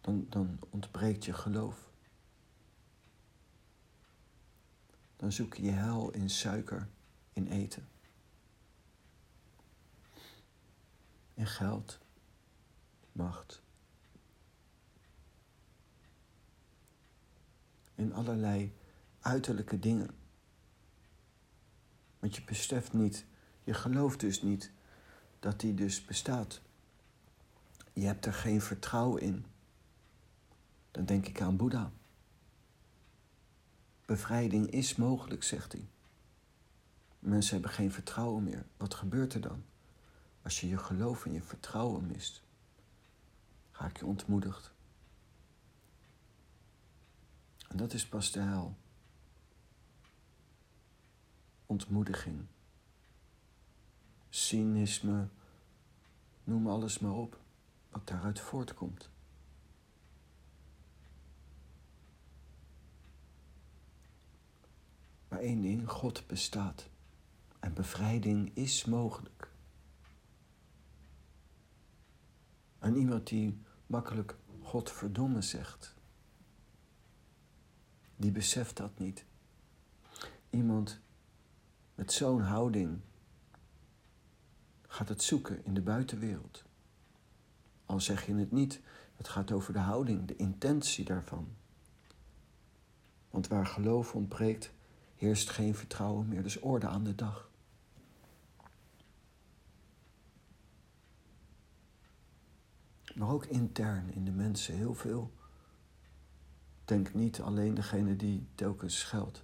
Dan, 0.01 0.25
dan 0.29 0.59
ontbreekt 0.69 1.25
je 1.25 1.33
geloof. 1.33 1.91
Dan 5.15 5.31
zoek 5.31 5.53
je 5.53 5.63
je 5.63 5.71
hel 5.71 6.11
in 6.11 6.29
suiker, 6.29 6.87
in 7.33 7.47
eten. 7.47 7.87
In 11.33 11.47
geld, 11.47 11.99
macht. 13.11 13.61
In 17.95 18.13
allerlei 18.13 18.73
uiterlijke 19.19 19.79
dingen. 19.79 20.22
Want 22.23 22.35
je 22.35 22.43
beseft 22.43 22.93
niet, 22.93 23.25
je 23.63 23.73
gelooft 23.73 24.19
dus 24.19 24.41
niet 24.41 24.71
dat 25.39 25.59
die 25.59 25.73
dus 25.73 26.05
bestaat. 26.05 26.61
Je 27.93 28.05
hebt 28.05 28.25
er 28.25 28.33
geen 28.33 28.61
vertrouwen 28.61 29.21
in. 29.21 29.45
Dan 30.91 31.05
denk 31.05 31.27
ik 31.27 31.41
aan 31.41 31.57
Boeddha. 31.57 31.91
Bevrijding 34.05 34.69
is 34.69 34.95
mogelijk, 34.95 35.43
zegt 35.43 35.71
hij. 35.71 35.87
Mensen 37.19 37.53
hebben 37.53 37.71
geen 37.71 37.91
vertrouwen 37.91 38.43
meer. 38.43 38.65
Wat 38.77 38.93
gebeurt 38.93 39.33
er 39.33 39.41
dan? 39.41 39.63
Als 40.41 40.59
je 40.59 40.67
je 40.67 40.77
geloof 40.77 41.25
en 41.25 41.33
je 41.33 41.41
vertrouwen 41.41 42.07
mist, 42.07 42.43
ga 43.71 43.85
ik 43.85 43.97
je 43.97 44.05
ontmoedigd. 44.05 44.71
En 47.67 47.77
dat 47.77 47.93
is 47.93 48.07
pas 48.07 48.31
de 48.31 48.39
hel. 48.39 48.75
Ontmoediging. 51.73 52.45
Cynisme. 54.29 55.27
Noem 56.43 56.67
alles 56.67 56.99
maar 56.99 57.13
op 57.13 57.39
wat 57.89 58.07
daaruit 58.07 58.39
voortkomt. 58.39 59.09
Maar 65.27 65.39
één 65.39 65.61
ding, 65.61 65.89
God 65.89 66.27
bestaat. 66.27 66.89
En 67.59 67.73
bevrijding 67.73 68.51
is 68.55 68.85
mogelijk. 68.85 69.51
En 72.79 72.95
iemand 72.95 73.27
die 73.27 73.61
makkelijk 73.85 74.35
Godverdomme 74.61 75.41
zegt, 75.41 75.95
die 78.15 78.31
beseft 78.31 78.77
dat 78.77 78.99
niet. 78.99 79.25
Iemand 80.49 81.01
met 81.95 82.11
zo'n 82.11 82.41
houding 82.41 82.99
gaat 84.87 85.09
het 85.09 85.23
zoeken 85.23 85.65
in 85.65 85.73
de 85.73 85.81
buitenwereld. 85.81 86.63
Al 87.85 87.99
zeg 87.99 88.25
je 88.25 88.35
het 88.35 88.51
niet, 88.51 88.81
het 89.15 89.27
gaat 89.27 89.51
over 89.51 89.73
de 89.73 89.79
houding, 89.79 90.27
de 90.27 90.35
intentie 90.35 91.05
daarvan. 91.05 91.47
Want 93.29 93.47
waar 93.47 93.65
geloof 93.65 94.15
ontbreekt, 94.15 94.71
heerst 95.15 95.49
geen 95.49 95.75
vertrouwen 95.75 96.27
meer, 96.27 96.43
dus 96.43 96.59
orde 96.59 96.87
aan 96.87 97.03
de 97.03 97.15
dag. 97.15 97.49
Maar 103.15 103.29
ook 103.29 103.45
intern 103.45 104.13
in 104.13 104.25
de 104.25 104.31
mensen 104.31 104.75
heel 104.75 104.93
veel. 104.93 105.31
Denk 106.85 107.13
niet 107.13 107.41
alleen 107.41 107.73
degene 107.73 108.15
die 108.15 108.47
telkens 108.55 108.99
scheldt. 108.99 109.43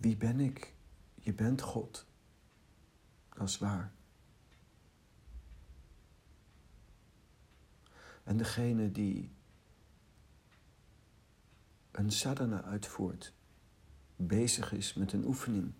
Wie 0.00 0.16
ben 0.16 0.40
ik? 0.40 0.74
Je 1.14 1.32
bent 1.32 1.60
God. 1.60 2.06
Dat 3.28 3.48
is 3.48 3.58
waar. 3.58 3.92
En 8.22 8.36
degene 8.36 8.90
die 8.92 9.32
een 11.90 12.10
sadhana 12.10 12.62
uitvoert, 12.62 13.32
bezig 14.16 14.72
is 14.72 14.94
met 14.94 15.12
een 15.12 15.24
oefening, 15.24 15.72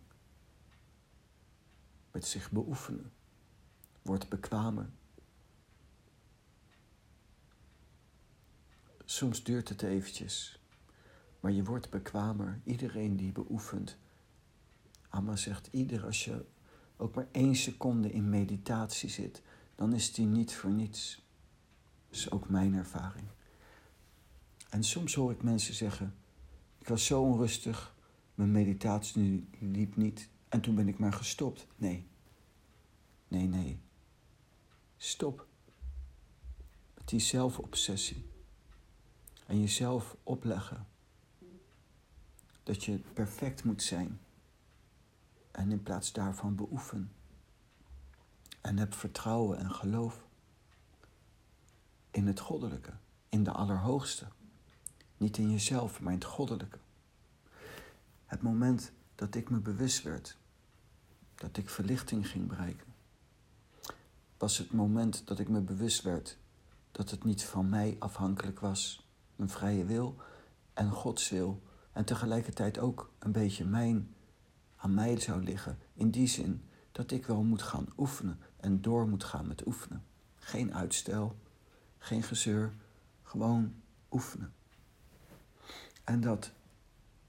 met 2.10 2.26
zich 2.26 2.50
beoefenen, 2.50 3.12
wordt 4.02 4.28
bekwamer. 4.28 4.90
Soms 9.04 9.44
duurt 9.44 9.68
het 9.68 9.82
eventjes, 9.82 10.60
maar 11.40 11.52
je 11.52 11.64
wordt 11.64 11.90
bekwamer. 11.90 12.60
Iedereen 12.64 13.16
die 13.16 13.32
beoefent. 13.32 13.98
Amma 15.10 15.36
zegt, 15.36 15.68
ieder 15.70 16.04
als 16.04 16.24
je 16.24 16.44
ook 16.96 17.14
maar 17.14 17.28
één 17.32 17.56
seconde 17.56 18.12
in 18.12 18.28
meditatie 18.28 19.08
zit, 19.08 19.42
dan 19.74 19.94
is 19.94 20.12
die 20.12 20.26
niet 20.26 20.54
voor 20.54 20.70
niets. 20.70 21.24
Dat 22.08 22.18
is 22.18 22.30
ook 22.30 22.48
mijn 22.48 22.74
ervaring. 22.74 23.26
En 24.70 24.84
soms 24.84 25.14
hoor 25.14 25.30
ik 25.30 25.42
mensen 25.42 25.74
zeggen: 25.74 26.14
Ik 26.78 26.88
was 26.88 27.06
zo 27.06 27.22
onrustig, 27.22 27.94
mijn 28.34 28.52
meditatie 28.52 29.48
liep 29.58 29.96
niet 29.96 30.28
en 30.48 30.60
toen 30.60 30.74
ben 30.74 30.88
ik 30.88 30.98
maar 30.98 31.12
gestopt. 31.12 31.66
Nee, 31.76 32.06
nee, 33.28 33.46
nee. 33.46 33.80
Stop 34.96 35.46
met 36.94 37.08
die 37.08 37.20
zelfobsessie 37.20 38.24
en 39.46 39.60
jezelf 39.60 40.16
opleggen 40.22 40.86
dat 42.62 42.84
je 42.84 42.98
perfect 43.12 43.64
moet 43.64 43.82
zijn. 43.82 44.20
En 45.50 45.70
in 45.70 45.82
plaats 45.82 46.12
daarvan 46.12 46.54
beoefen. 46.54 47.12
En 48.60 48.78
heb 48.78 48.94
vertrouwen 48.94 49.58
en 49.58 49.70
geloof 49.70 50.24
in 52.10 52.26
het 52.26 52.40
goddelijke, 52.40 52.92
in 53.28 53.44
de 53.44 53.50
Allerhoogste. 53.50 54.26
Niet 55.16 55.36
in 55.36 55.50
jezelf, 55.50 56.00
maar 56.00 56.12
in 56.12 56.18
het 56.18 56.28
goddelijke. 56.28 56.78
Het 58.26 58.42
moment 58.42 58.92
dat 59.14 59.34
ik 59.34 59.50
me 59.50 59.58
bewust 59.58 60.02
werd 60.02 60.38
dat 61.34 61.56
ik 61.56 61.68
verlichting 61.68 62.28
ging 62.28 62.48
bereiken, 62.48 62.86
was 64.38 64.58
het 64.58 64.72
moment 64.72 65.26
dat 65.26 65.38
ik 65.38 65.48
me 65.48 65.60
bewust 65.60 66.02
werd 66.02 66.38
dat 66.90 67.10
het 67.10 67.24
niet 67.24 67.44
van 67.44 67.68
mij 67.68 67.96
afhankelijk 67.98 68.60
was, 68.60 69.06
mijn 69.36 69.50
vrije 69.50 69.84
wil 69.84 70.16
en 70.74 70.90
Gods 70.90 71.30
wil, 71.30 71.62
en 71.92 72.04
tegelijkertijd 72.04 72.78
ook 72.78 73.10
een 73.18 73.32
beetje 73.32 73.64
mijn 73.64 74.14
aan 74.80 74.94
mij 74.94 75.20
zou 75.20 75.42
liggen, 75.42 75.78
in 75.94 76.10
die 76.10 76.26
zin 76.26 76.64
dat 76.92 77.10
ik 77.10 77.26
wel 77.26 77.42
moet 77.42 77.62
gaan 77.62 77.86
oefenen 77.96 78.38
en 78.56 78.80
door 78.80 79.08
moet 79.08 79.24
gaan 79.24 79.46
met 79.46 79.66
oefenen. 79.66 80.04
Geen 80.34 80.74
uitstel, 80.74 81.36
geen 81.98 82.22
gezeur, 82.22 82.72
gewoon 83.22 83.74
oefenen. 84.10 84.52
En 86.04 86.20
dat 86.20 86.52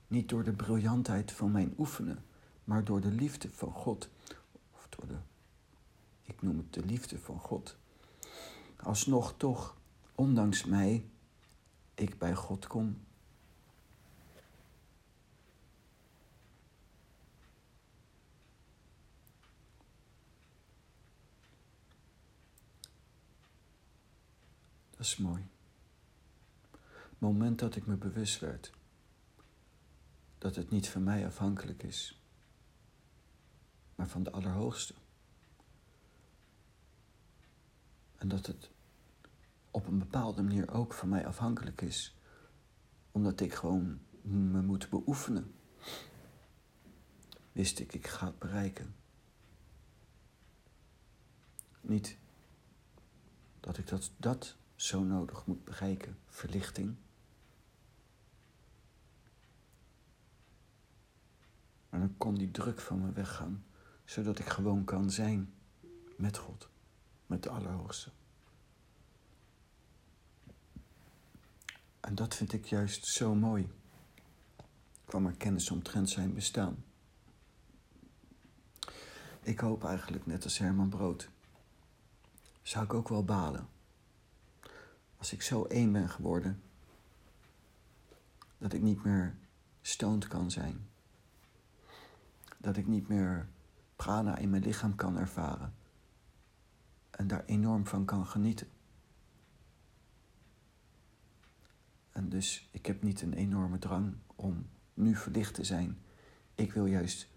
niet 0.08 0.30
door 0.30 0.44
de 0.44 0.54
briljantheid 0.54 1.32
van 1.32 1.52
mijn 1.52 1.74
oefenen, 1.78 2.24
maar 2.64 2.84
door 2.84 3.02
de 3.02 3.12
liefde 3.12 3.50
van 3.50 3.72
God, 3.72 4.10
of 4.72 4.88
door 4.90 5.08
de, 5.08 5.18
ik 6.22 6.42
noem 6.42 6.58
het 6.58 6.74
de 6.74 6.86
liefde 6.86 7.20
van 7.20 7.40
God, 7.40 7.78
alsnog 8.76 9.34
toch, 9.38 9.78
ondanks 10.16 10.66
mij, 10.66 11.06
ik 11.96 12.18
bij 12.18 12.36
God 12.36 12.68
kom. 12.68 12.98
Dat 25.02 25.10
is 25.10 25.18
mooi 25.18 25.50
moment 27.18 27.60
dat 27.60 27.76
ik 27.76 27.86
me 27.86 27.96
bewust 27.96 28.40
werd 28.40 28.72
dat 30.38 30.56
het 30.56 30.70
niet 30.70 30.90
van 30.90 31.04
mij 31.04 31.26
afhankelijk 31.26 31.84
is, 31.84 32.22
maar 33.96 34.08
van 34.08 34.24
de 34.24 34.32
Allerhoogste. 34.32 34.94
En 38.16 38.28
dat 38.28 38.46
het 38.46 38.70
op 39.72 39.88
een 39.88 40.00
bepaalde 40.00 40.42
manier 40.42 40.74
ook 40.74 40.94
van 40.94 41.10
mij 41.10 41.28
afhankelijk 41.28 41.82
is, 41.82 42.16
omdat 43.12 43.40
ik 43.40 43.54
gewoon 43.54 44.00
me 44.22 44.62
moet 44.62 44.90
beoefenen. 44.90 45.54
Wist 47.52 47.80
ik, 47.80 47.94
ik 47.94 48.08
ga 48.08 48.26
het 48.26 48.40
bereiken. 48.40 48.96
Niet 51.82 52.18
dat 53.60 53.78
ik 53.78 53.88
dat, 53.88 54.12
dat 54.18 54.56
zo 54.82 55.04
nodig 55.04 55.46
moet 55.46 55.64
bereiken. 55.64 56.18
Verlichting. 56.28 56.96
En 61.90 62.00
dan 62.00 62.18
kon 62.18 62.36
die 62.36 62.52
druk 62.52 62.80
van 62.80 63.02
me 63.02 63.12
weggaan, 63.12 63.66
zodat 64.06 64.40
ik 64.40 64.46
gewoon 64.46 64.84
kan 64.84 65.12
zijn 65.12 65.54
met 66.18 66.38
God, 66.38 66.70
met 67.26 67.44
de 67.44 67.50
Allerhoogste. 67.50 68.12
En 72.00 72.16
dat 72.16 72.36
vind 72.36 72.54
ik 72.54 72.66
juist 72.66 73.06
zo 73.06 73.36
mooi. 73.36 73.64
Ik 74.92 75.06
kwam 75.06 75.26
er 75.26 75.36
kennis 75.36 75.72
omtrent 75.72 76.10
zijn 76.10 76.34
bestaan. 76.34 76.84
Ik 79.42 79.60
hoop 79.60 79.84
eigenlijk 79.84 80.26
net 80.26 80.44
als 80.44 80.58
Herman 80.58 80.90
Brood. 80.90 81.30
Zou 82.62 82.86
ik 82.86 82.94
ook 82.94 83.10
wel 83.10 83.24
balen 83.26 83.71
als 85.22 85.34
ik 85.34 85.42
zo 85.42 85.64
één 85.64 85.92
ben 85.92 86.10
geworden. 86.10 86.62
Dat 88.58 88.74
ik 88.74 88.82
niet 88.82 89.04
meer 89.04 89.36
stoned 89.82 90.28
kan 90.28 90.52
zijn. 90.52 90.88
Dat 92.58 92.78
ik 92.78 92.88
niet 92.88 93.08
meer 93.08 93.48
prana 93.96 94.38
in 94.38 94.50
mijn 94.50 94.64
lichaam 94.64 94.96
kan 94.96 95.18
ervaren. 95.18 95.74
En 97.10 97.28
daar 97.28 97.46
enorm 97.46 97.88
van 97.88 98.06
kan 98.06 98.28
genieten. 98.28 98.68
En 102.12 102.30
dus 102.30 102.70
ik 102.72 102.86
heb 102.86 103.04
niet 103.04 103.22
een 103.22 103.34
enorme 103.34 103.80
drang 103.80 104.16
om 104.36 104.70
nu 104.94 105.16
verlicht 105.16 105.54
te 105.54 105.64
zijn. 105.64 105.98
Ik 106.56 106.74
wil 106.74 106.86
juist 106.86 107.28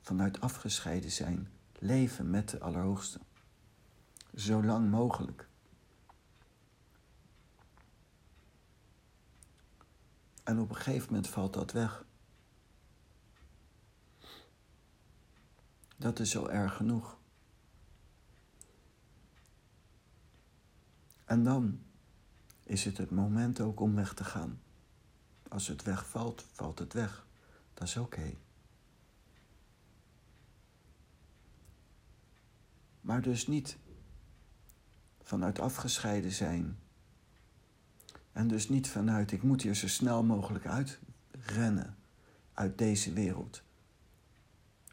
vanuit 0.00 0.40
afgescheiden 0.40 1.10
zijn 1.10 1.48
leven 1.78 2.30
met 2.30 2.48
de 2.48 2.60
Allerhoogste. 2.60 3.20
Zo 4.34 4.64
lang 4.64 4.90
mogelijk. 4.90 5.48
En 10.44 10.60
op 10.60 10.68
een 10.68 10.76
gegeven 10.76 11.06
moment 11.06 11.28
valt 11.28 11.52
dat 11.52 11.72
weg. 11.72 12.04
Dat 15.96 16.18
is 16.18 16.30
zo 16.30 16.46
erg 16.46 16.76
genoeg. 16.76 17.18
En 21.24 21.44
dan 21.44 21.80
is 22.62 22.84
het 22.84 22.98
het 22.98 23.10
moment 23.10 23.60
ook 23.60 23.80
om 23.80 23.94
weg 23.94 24.14
te 24.14 24.24
gaan. 24.24 24.60
Als 25.48 25.66
het 25.66 25.82
wegvalt, 25.82 26.46
valt 26.52 26.78
het 26.78 26.92
weg. 26.92 27.26
Dat 27.74 27.88
is 27.88 27.96
oké. 27.96 28.34
Maar 33.00 33.22
dus 33.22 33.46
niet 33.46 33.78
vanuit 35.22 35.58
afgescheiden 35.58 36.32
zijn. 36.32 36.78
En 38.34 38.48
dus 38.48 38.68
niet 38.68 38.88
vanuit 38.88 39.32
ik 39.32 39.42
moet 39.42 39.62
hier 39.62 39.74
zo 39.74 39.88
snel 39.88 40.24
mogelijk 40.24 40.66
uitrennen 40.66 41.96
uit 42.52 42.78
deze 42.78 43.12
wereld. 43.12 43.62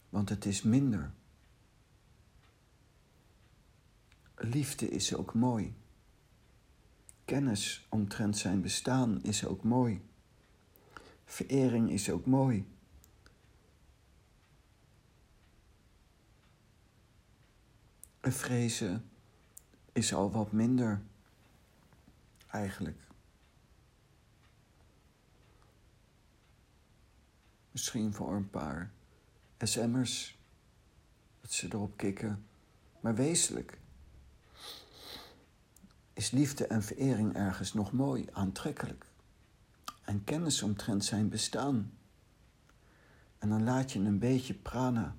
Want 0.09 0.29
het 0.29 0.45
is 0.45 0.61
minder. 0.61 1.11
Liefde 4.35 4.89
is 4.89 5.15
ook 5.15 5.33
mooi. 5.33 5.73
Kennis 7.25 7.85
omtrent 7.89 8.37
zijn 8.37 8.61
bestaan 8.61 9.23
is 9.23 9.45
ook 9.45 9.63
mooi. 9.63 10.01
Verering 11.25 11.91
is 11.91 12.09
ook 12.09 12.25
mooi. 12.25 12.65
En 18.19 18.33
vrezen 18.33 19.09
is 19.91 20.13
al 20.13 20.31
wat 20.31 20.51
minder, 20.51 21.01
eigenlijk. 22.47 23.10
Misschien 27.71 28.13
voor 28.13 28.35
een 28.35 28.49
paar 28.49 28.91
SM'ers, 29.57 30.39
dat 31.41 31.51
ze 31.51 31.67
erop 31.67 31.97
kikken. 31.97 32.45
Maar 32.99 33.15
wezenlijk 33.15 33.79
is 36.13 36.31
liefde 36.31 36.67
en 36.67 36.83
verering 36.83 37.35
ergens 37.35 37.73
nog 37.73 37.91
mooi, 37.91 38.27
aantrekkelijk. 38.31 39.05
En 40.03 40.23
kennis 40.23 40.63
omtrent 40.63 41.05
zijn 41.05 41.29
bestaan. 41.29 41.97
En 43.37 43.49
dan 43.49 43.63
laat 43.63 43.91
je 43.91 43.99
een 43.99 44.19
beetje 44.19 44.53
prana 44.53 45.15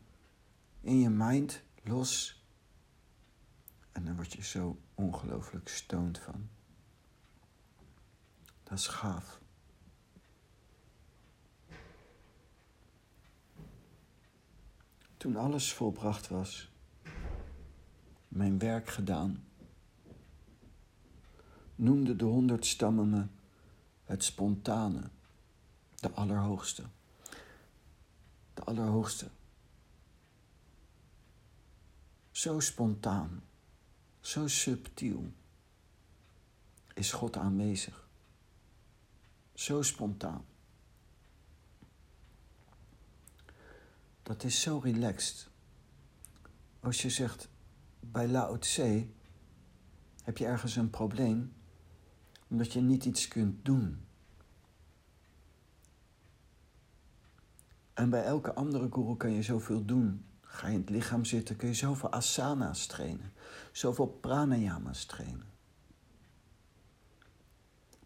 in 0.80 0.98
je 0.98 1.10
mind 1.10 1.62
los 1.82 2.42
en 3.92 4.04
dan 4.04 4.16
word 4.16 4.32
je 4.32 4.42
zo 4.42 4.80
ongelooflijk 4.94 5.68
stoned 5.68 6.18
van. 6.18 6.48
Dat 8.62 8.78
is 8.78 8.86
gaaf. 8.86 9.41
Toen 15.22 15.36
alles 15.36 15.72
volbracht 15.72 16.28
was, 16.28 16.70
mijn 18.28 18.58
werk 18.58 18.88
gedaan, 18.88 19.44
noemde 21.74 22.16
de 22.16 22.24
honderd 22.24 22.66
stammen 22.66 23.10
me 23.10 23.26
het 24.04 24.24
spontane, 24.24 25.10
de 25.94 26.10
Allerhoogste. 26.10 26.82
De 28.54 28.62
Allerhoogste. 28.62 29.28
Zo 32.30 32.60
spontaan. 32.60 33.42
Zo 34.20 34.48
subtiel 34.48 35.32
is 36.94 37.12
God 37.12 37.36
aanwezig. 37.36 38.08
Zo 39.54 39.82
spontaan. 39.82 40.44
Dat 44.22 44.44
is 44.44 44.60
zo 44.60 44.78
relaxed. 44.78 45.50
Als 46.80 47.02
je 47.02 47.10
zegt, 47.10 47.48
bij 48.00 48.28
Lao 48.28 48.58
heb 50.22 50.38
je 50.38 50.46
ergens 50.46 50.76
een 50.76 50.90
probleem 50.90 51.52
omdat 52.48 52.72
je 52.72 52.80
niet 52.80 53.04
iets 53.04 53.28
kunt 53.28 53.64
doen. 53.64 54.06
En 57.94 58.10
bij 58.10 58.24
elke 58.24 58.54
andere 58.54 58.88
guru 58.90 59.16
kan 59.16 59.30
je 59.32 59.42
zoveel 59.42 59.84
doen. 59.84 60.24
Ga 60.40 60.66
je 60.66 60.74
in 60.74 60.80
het 60.80 60.90
lichaam 60.90 61.24
zitten, 61.24 61.56
kun 61.56 61.68
je 61.68 61.74
zoveel 61.74 62.12
asana's 62.12 62.86
trainen, 62.86 63.32
zoveel 63.72 64.06
pranayama's 64.06 65.04
trainen. 65.04 65.46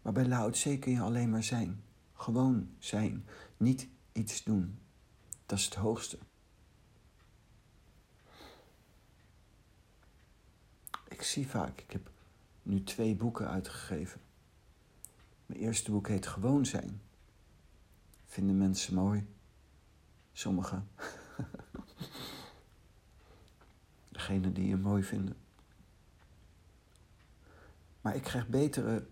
Maar 0.01 0.13
bij 0.13 0.25
Lao 0.25 0.49
kun 0.79 0.91
je 0.91 1.01
alleen 1.01 1.29
maar 1.29 1.43
zijn. 1.43 1.83
Gewoon 2.13 2.69
zijn, 2.79 3.25
niet 3.57 3.87
iets 4.11 4.43
doen. 4.43 4.79
Dat 5.47 5.57
is 5.57 5.65
het 5.65 5.73
hoogste. 5.75 6.17
Ik 11.07 11.21
zie 11.21 11.47
vaak, 11.47 11.81
ik 11.81 11.91
heb 11.91 12.09
nu 12.63 12.83
twee 12.83 13.15
boeken 13.15 13.49
uitgegeven. 13.49 14.21
Mijn 15.45 15.59
eerste 15.59 15.91
boek 15.91 16.07
heet 16.07 16.27
Gewoon 16.27 16.65
zijn. 16.65 17.01
Vinden 18.25 18.57
mensen 18.57 18.93
mooi. 18.93 19.27
Sommigen. 20.33 20.89
degene 24.09 24.51
die 24.51 24.67
je 24.67 24.77
mooi 24.77 25.03
vinden. 25.03 25.37
Maar 28.01 28.15
ik 28.15 28.23
krijg 28.23 28.47
betere 28.47 29.07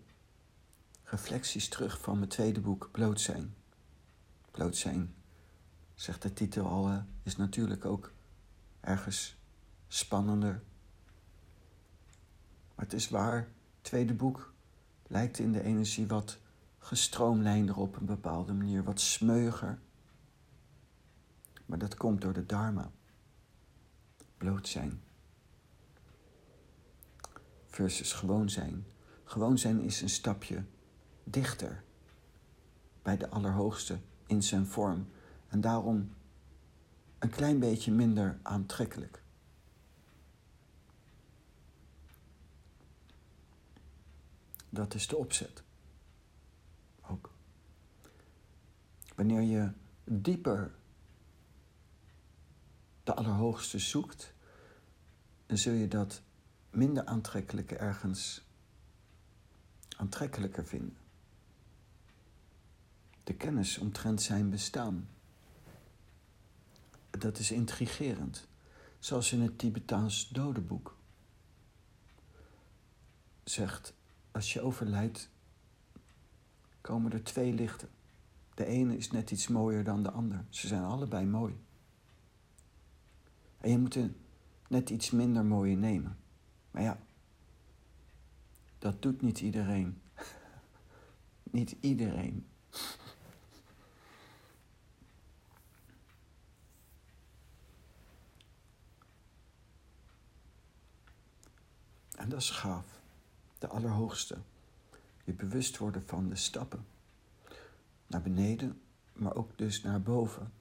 reflecties 1.04 1.68
terug 1.68 2.00
van 2.00 2.18
mijn 2.18 2.30
tweede 2.30 2.60
boek, 2.60 2.88
Bloot 2.92 3.20
zijn. 3.20 3.54
Bloot 4.50 4.76
zijn, 4.76 5.14
zegt 5.96 6.22
de 6.22 6.32
titel 6.32 6.66
al, 6.66 7.02
is 7.22 7.36
natuurlijk 7.36 7.84
ook 7.84 8.12
ergens 8.80 9.36
spannender. 9.88 10.62
Maar 12.74 12.84
het 12.84 12.92
is 12.92 13.08
waar, 13.08 13.36
het 13.36 13.48
tweede 13.80 14.14
boek 14.14 14.52
lijkt 15.06 15.38
in 15.38 15.52
de 15.52 15.62
energie 15.62 16.06
wat 16.06 16.38
gestroomlijnder 16.78 17.76
op 17.76 17.96
een 17.96 18.06
bepaalde 18.06 18.52
manier, 18.52 18.82
wat 18.84 19.00
smeuiger. 19.00 19.78
Maar 21.66 21.78
dat 21.78 21.94
komt 21.94 22.20
door 22.20 22.32
de 22.32 22.46
Dharma. 22.46 22.90
Bloot 24.36 24.68
zijn 24.68 25.02
versus 27.66 28.12
gewoon 28.12 28.50
zijn. 28.50 28.86
Gewoon 29.24 29.58
zijn 29.58 29.80
is 29.80 30.00
een 30.00 30.08
stapje 30.08 30.64
dichter 31.24 31.84
bij 33.02 33.16
de 33.16 33.28
Allerhoogste 33.30 33.98
in 34.26 34.42
zijn 34.42 34.66
vorm 34.66 35.06
en 35.56 35.62
daarom 35.62 36.14
een 37.18 37.30
klein 37.30 37.58
beetje 37.58 37.92
minder 37.92 38.38
aantrekkelijk. 38.42 39.22
Dat 44.68 44.94
is 44.94 45.06
de 45.06 45.16
opzet. 45.16 45.62
Ook. 47.00 47.32
Wanneer 49.14 49.40
je 49.40 49.70
dieper 50.04 50.74
de 53.04 53.14
Allerhoogste 53.14 53.78
zoekt, 53.78 54.32
dan 55.46 55.58
zul 55.58 55.72
je 55.72 55.88
dat 55.88 56.22
minder 56.70 57.04
aantrekkelijke 57.04 57.76
ergens 57.76 58.44
aantrekkelijker 59.96 60.66
vinden. 60.66 60.96
De 63.24 63.34
kennis 63.34 63.78
omtrent 63.78 64.22
zijn 64.22 64.50
bestaan. 64.50 65.08
Dat 67.18 67.38
is 67.38 67.50
intrigerend, 67.50 68.48
zoals 68.98 69.32
in 69.32 69.40
het 69.40 69.58
Tibetaans 69.58 70.28
dodenboek 70.28 70.96
zegt, 73.44 73.94
als 74.30 74.52
je 74.52 74.60
overlijdt, 74.60 75.30
komen 76.80 77.12
er 77.12 77.24
twee 77.24 77.52
lichten. 77.52 77.88
De 78.54 78.66
ene 78.66 78.96
is 78.96 79.10
net 79.10 79.30
iets 79.30 79.48
mooier 79.48 79.84
dan 79.84 80.02
de 80.02 80.10
ander. 80.10 80.44
Ze 80.48 80.66
zijn 80.66 80.82
allebei 80.82 81.26
mooi. 81.26 81.60
En 83.58 83.70
je 83.70 83.78
moet 83.78 83.94
er 83.94 84.10
net 84.68 84.90
iets 84.90 85.10
minder 85.10 85.44
mooie 85.44 85.76
nemen. 85.76 86.18
Maar 86.70 86.82
ja, 86.82 86.98
dat 88.78 89.02
doet 89.02 89.22
niet 89.22 89.40
iedereen. 89.40 90.00
niet 91.50 91.76
iedereen. 91.80 92.46
En 102.16 102.28
dat 102.28 102.40
is 102.40 102.50
gaaf. 102.50 103.00
De 103.58 103.66
Allerhoogste. 103.66 104.38
Je 105.24 105.32
bewust 105.32 105.78
worden 105.78 106.06
van 106.06 106.28
de 106.28 106.36
stappen. 106.36 106.86
Naar 108.06 108.22
beneden, 108.22 108.80
maar 109.12 109.34
ook 109.34 109.58
dus 109.58 109.82
naar 109.82 110.02
boven. 110.02 110.52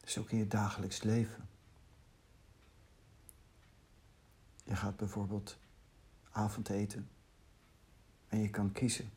Dus 0.00 0.18
ook 0.18 0.30
in 0.30 0.38
je 0.38 0.46
dagelijks 0.46 1.02
leven. 1.02 1.48
Je 4.64 4.76
gaat 4.76 4.96
bijvoorbeeld 4.96 5.58
avondeten 6.30 7.08
en 8.28 8.38
je 8.38 8.50
kan 8.50 8.72
kiezen. 8.72 9.10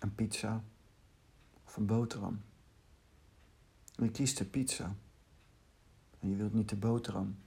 Een 0.00 0.14
pizza 0.14 0.64
of 1.64 1.76
een 1.76 1.86
boterham. 1.86 2.42
En 3.98 4.04
je 4.04 4.10
kiest 4.10 4.38
de 4.38 4.44
pizza. 4.44 4.94
En 6.20 6.28
je 6.28 6.36
wilt 6.36 6.52
niet 6.52 6.68
de 6.68 6.76
boterham. 6.76 7.38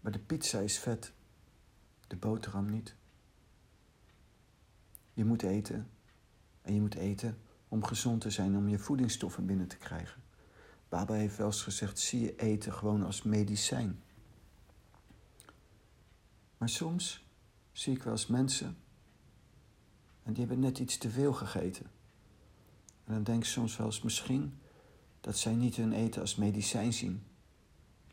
Maar 0.00 0.12
de 0.12 0.18
pizza 0.18 0.58
is 0.58 0.78
vet. 0.78 1.12
De 2.06 2.16
boterham 2.16 2.70
niet. 2.70 2.94
Je 5.12 5.24
moet 5.24 5.42
eten. 5.42 5.90
En 6.62 6.74
je 6.74 6.80
moet 6.80 6.94
eten 6.94 7.38
om 7.68 7.84
gezond 7.84 8.20
te 8.20 8.30
zijn, 8.30 8.56
om 8.56 8.68
je 8.68 8.78
voedingsstoffen 8.78 9.46
binnen 9.46 9.66
te 9.66 9.76
krijgen. 9.76 10.22
Baba 10.88 11.14
heeft 11.14 11.36
wel 11.36 11.46
eens 11.46 11.62
gezegd: 11.62 11.98
zie 11.98 12.20
je 12.20 12.36
eten 12.36 12.72
gewoon 12.72 13.02
als 13.02 13.22
medicijn. 13.22 14.02
Maar 16.58 16.68
soms 16.68 17.26
zie 17.72 17.94
ik 17.94 18.02
wel 18.02 18.12
eens 18.12 18.26
mensen 18.26 18.76
en 20.22 20.32
die 20.32 20.46
hebben 20.46 20.60
net 20.60 20.78
iets 20.78 20.98
te 20.98 21.10
veel 21.10 21.32
gegeten. 21.32 21.86
En 23.04 23.14
dan 23.14 23.22
denk 23.22 23.42
ik 23.42 23.48
soms 23.48 23.76
wel 23.76 23.86
eens 23.86 24.02
misschien 24.02 24.58
dat 25.26 25.38
zij 25.38 25.54
niet 25.54 25.76
hun 25.76 25.92
eten 25.92 26.20
als 26.20 26.36
medicijn 26.36 26.92
zien, 26.92 27.22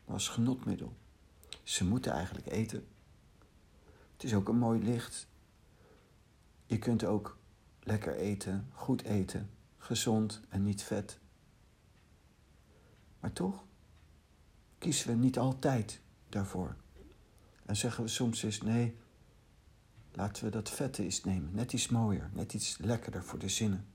maar 0.04 0.14
als 0.14 0.28
genotmiddel. 0.28 0.96
Ze 1.62 1.84
moeten 1.84 2.12
eigenlijk 2.12 2.46
eten. 2.46 2.86
Het 4.12 4.24
is 4.24 4.34
ook 4.34 4.48
een 4.48 4.58
mooi 4.58 4.82
licht. 4.82 5.26
Je 6.66 6.78
kunt 6.78 7.04
ook 7.04 7.38
lekker 7.80 8.16
eten, 8.16 8.68
goed 8.72 9.02
eten, 9.02 9.50
gezond 9.76 10.40
en 10.48 10.62
niet 10.62 10.82
vet. 10.82 11.18
Maar 13.20 13.32
toch 13.32 13.64
kiezen 14.78 15.08
we 15.08 15.14
niet 15.14 15.38
altijd 15.38 16.00
daarvoor. 16.28 16.76
En 17.64 17.76
zeggen 17.76 18.04
we 18.04 18.10
soms 18.10 18.42
eens 18.42 18.60
nee, 18.60 18.96
laten 20.12 20.44
we 20.44 20.50
dat 20.50 20.70
vette 20.70 21.02
eens 21.02 21.24
nemen. 21.24 21.54
Net 21.54 21.72
iets 21.72 21.88
mooier, 21.88 22.30
net 22.32 22.54
iets 22.54 22.78
lekkerder 22.78 23.24
voor 23.24 23.38
de 23.38 23.48
zinnen. 23.48 23.86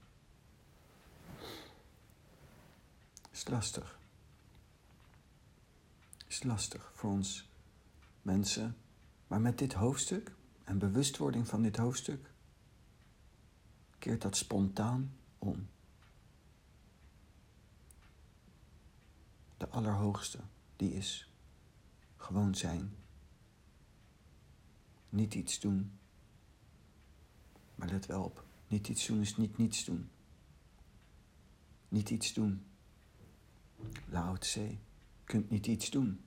Lastig. 3.50 4.00
Is 6.28 6.43
lastig 6.43 6.91
voor 6.95 7.10
ons 7.10 7.50
mensen. 8.22 8.78
Maar 9.28 9.41
met 9.41 9.58
dit 9.58 9.74
hoofdstuk 9.74 10.36
en 10.64 10.78
bewustwording 10.78 11.47
van 11.47 11.62
dit 11.62 11.78
hoofdstuk 11.78 12.32
keert 14.00 14.22
dat 14.22 14.38
spontaan 14.38 15.14
om. 15.38 15.70
De 19.58 19.70
Allerhoogste, 19.70 20.39
die 20.76 20.93
is 20.93 21.32
gewoon 22.16 22.56
zijn. 22.56 22.95
Niet 25.10 25.34
iets 25.34 25.60
doen. 25.60 26.00
Maar 27.76 27.89
let 27.89 28.06
wel 28.06 28.24
op, 28.24 28.45
niet 28.68 28.88
iets 28.88 29.08
doen 29.08 29.22
is 29.22 29.38
niet 29.38 29.58
niets 29.58 29.86
doen. 29.86 30.10
Niet 31.89 32.10
iets 32.10 32.34
doen. 32.34 32.69
Lao 34.06 34.38
Tse, 34.38 34.62
je 34.62 34.78
kunt 35.24 35.50
niet 35.50 35.68
iets 35.68 35.90
doen. 35.90 36.20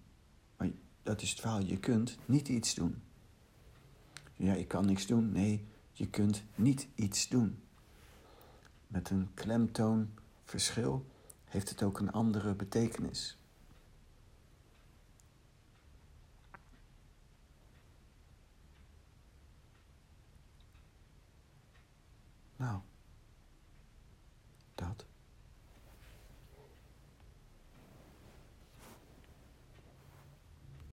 Maar 0.56 0.70
dat 1.02 1.22
is 1.22 1.30
het 1.30 1.40
verhaal, 1.40 1.60
je 1.60 1.78
kunt 1.78 2.18
niet 2.26 2.48
iets 2.48 2.74
doen. 2.74 3.02
Ja, 4.36 4.54
ik 4.54 4.68
kan 4.68 4.86
niks 4.86 5.06
doen. 5.06 5.32
Nee, 5.32 5.64
je 5.92 6.08
kunt 6.08 6.42
niet 6.54 6.88
iets 6.94 7.28
doen. 7.28 7.62
Met 8.86 9.10
een 9.10 9.30
klemtoonverschil 9.34 11.06
heeft 11.44 11.68
het 11.68 11.82
ook 11.82 11.98
een 11.98 12.12
andere 12.12 12.54
betekenis. 12.54 13.36
Nou. 22.56 22.80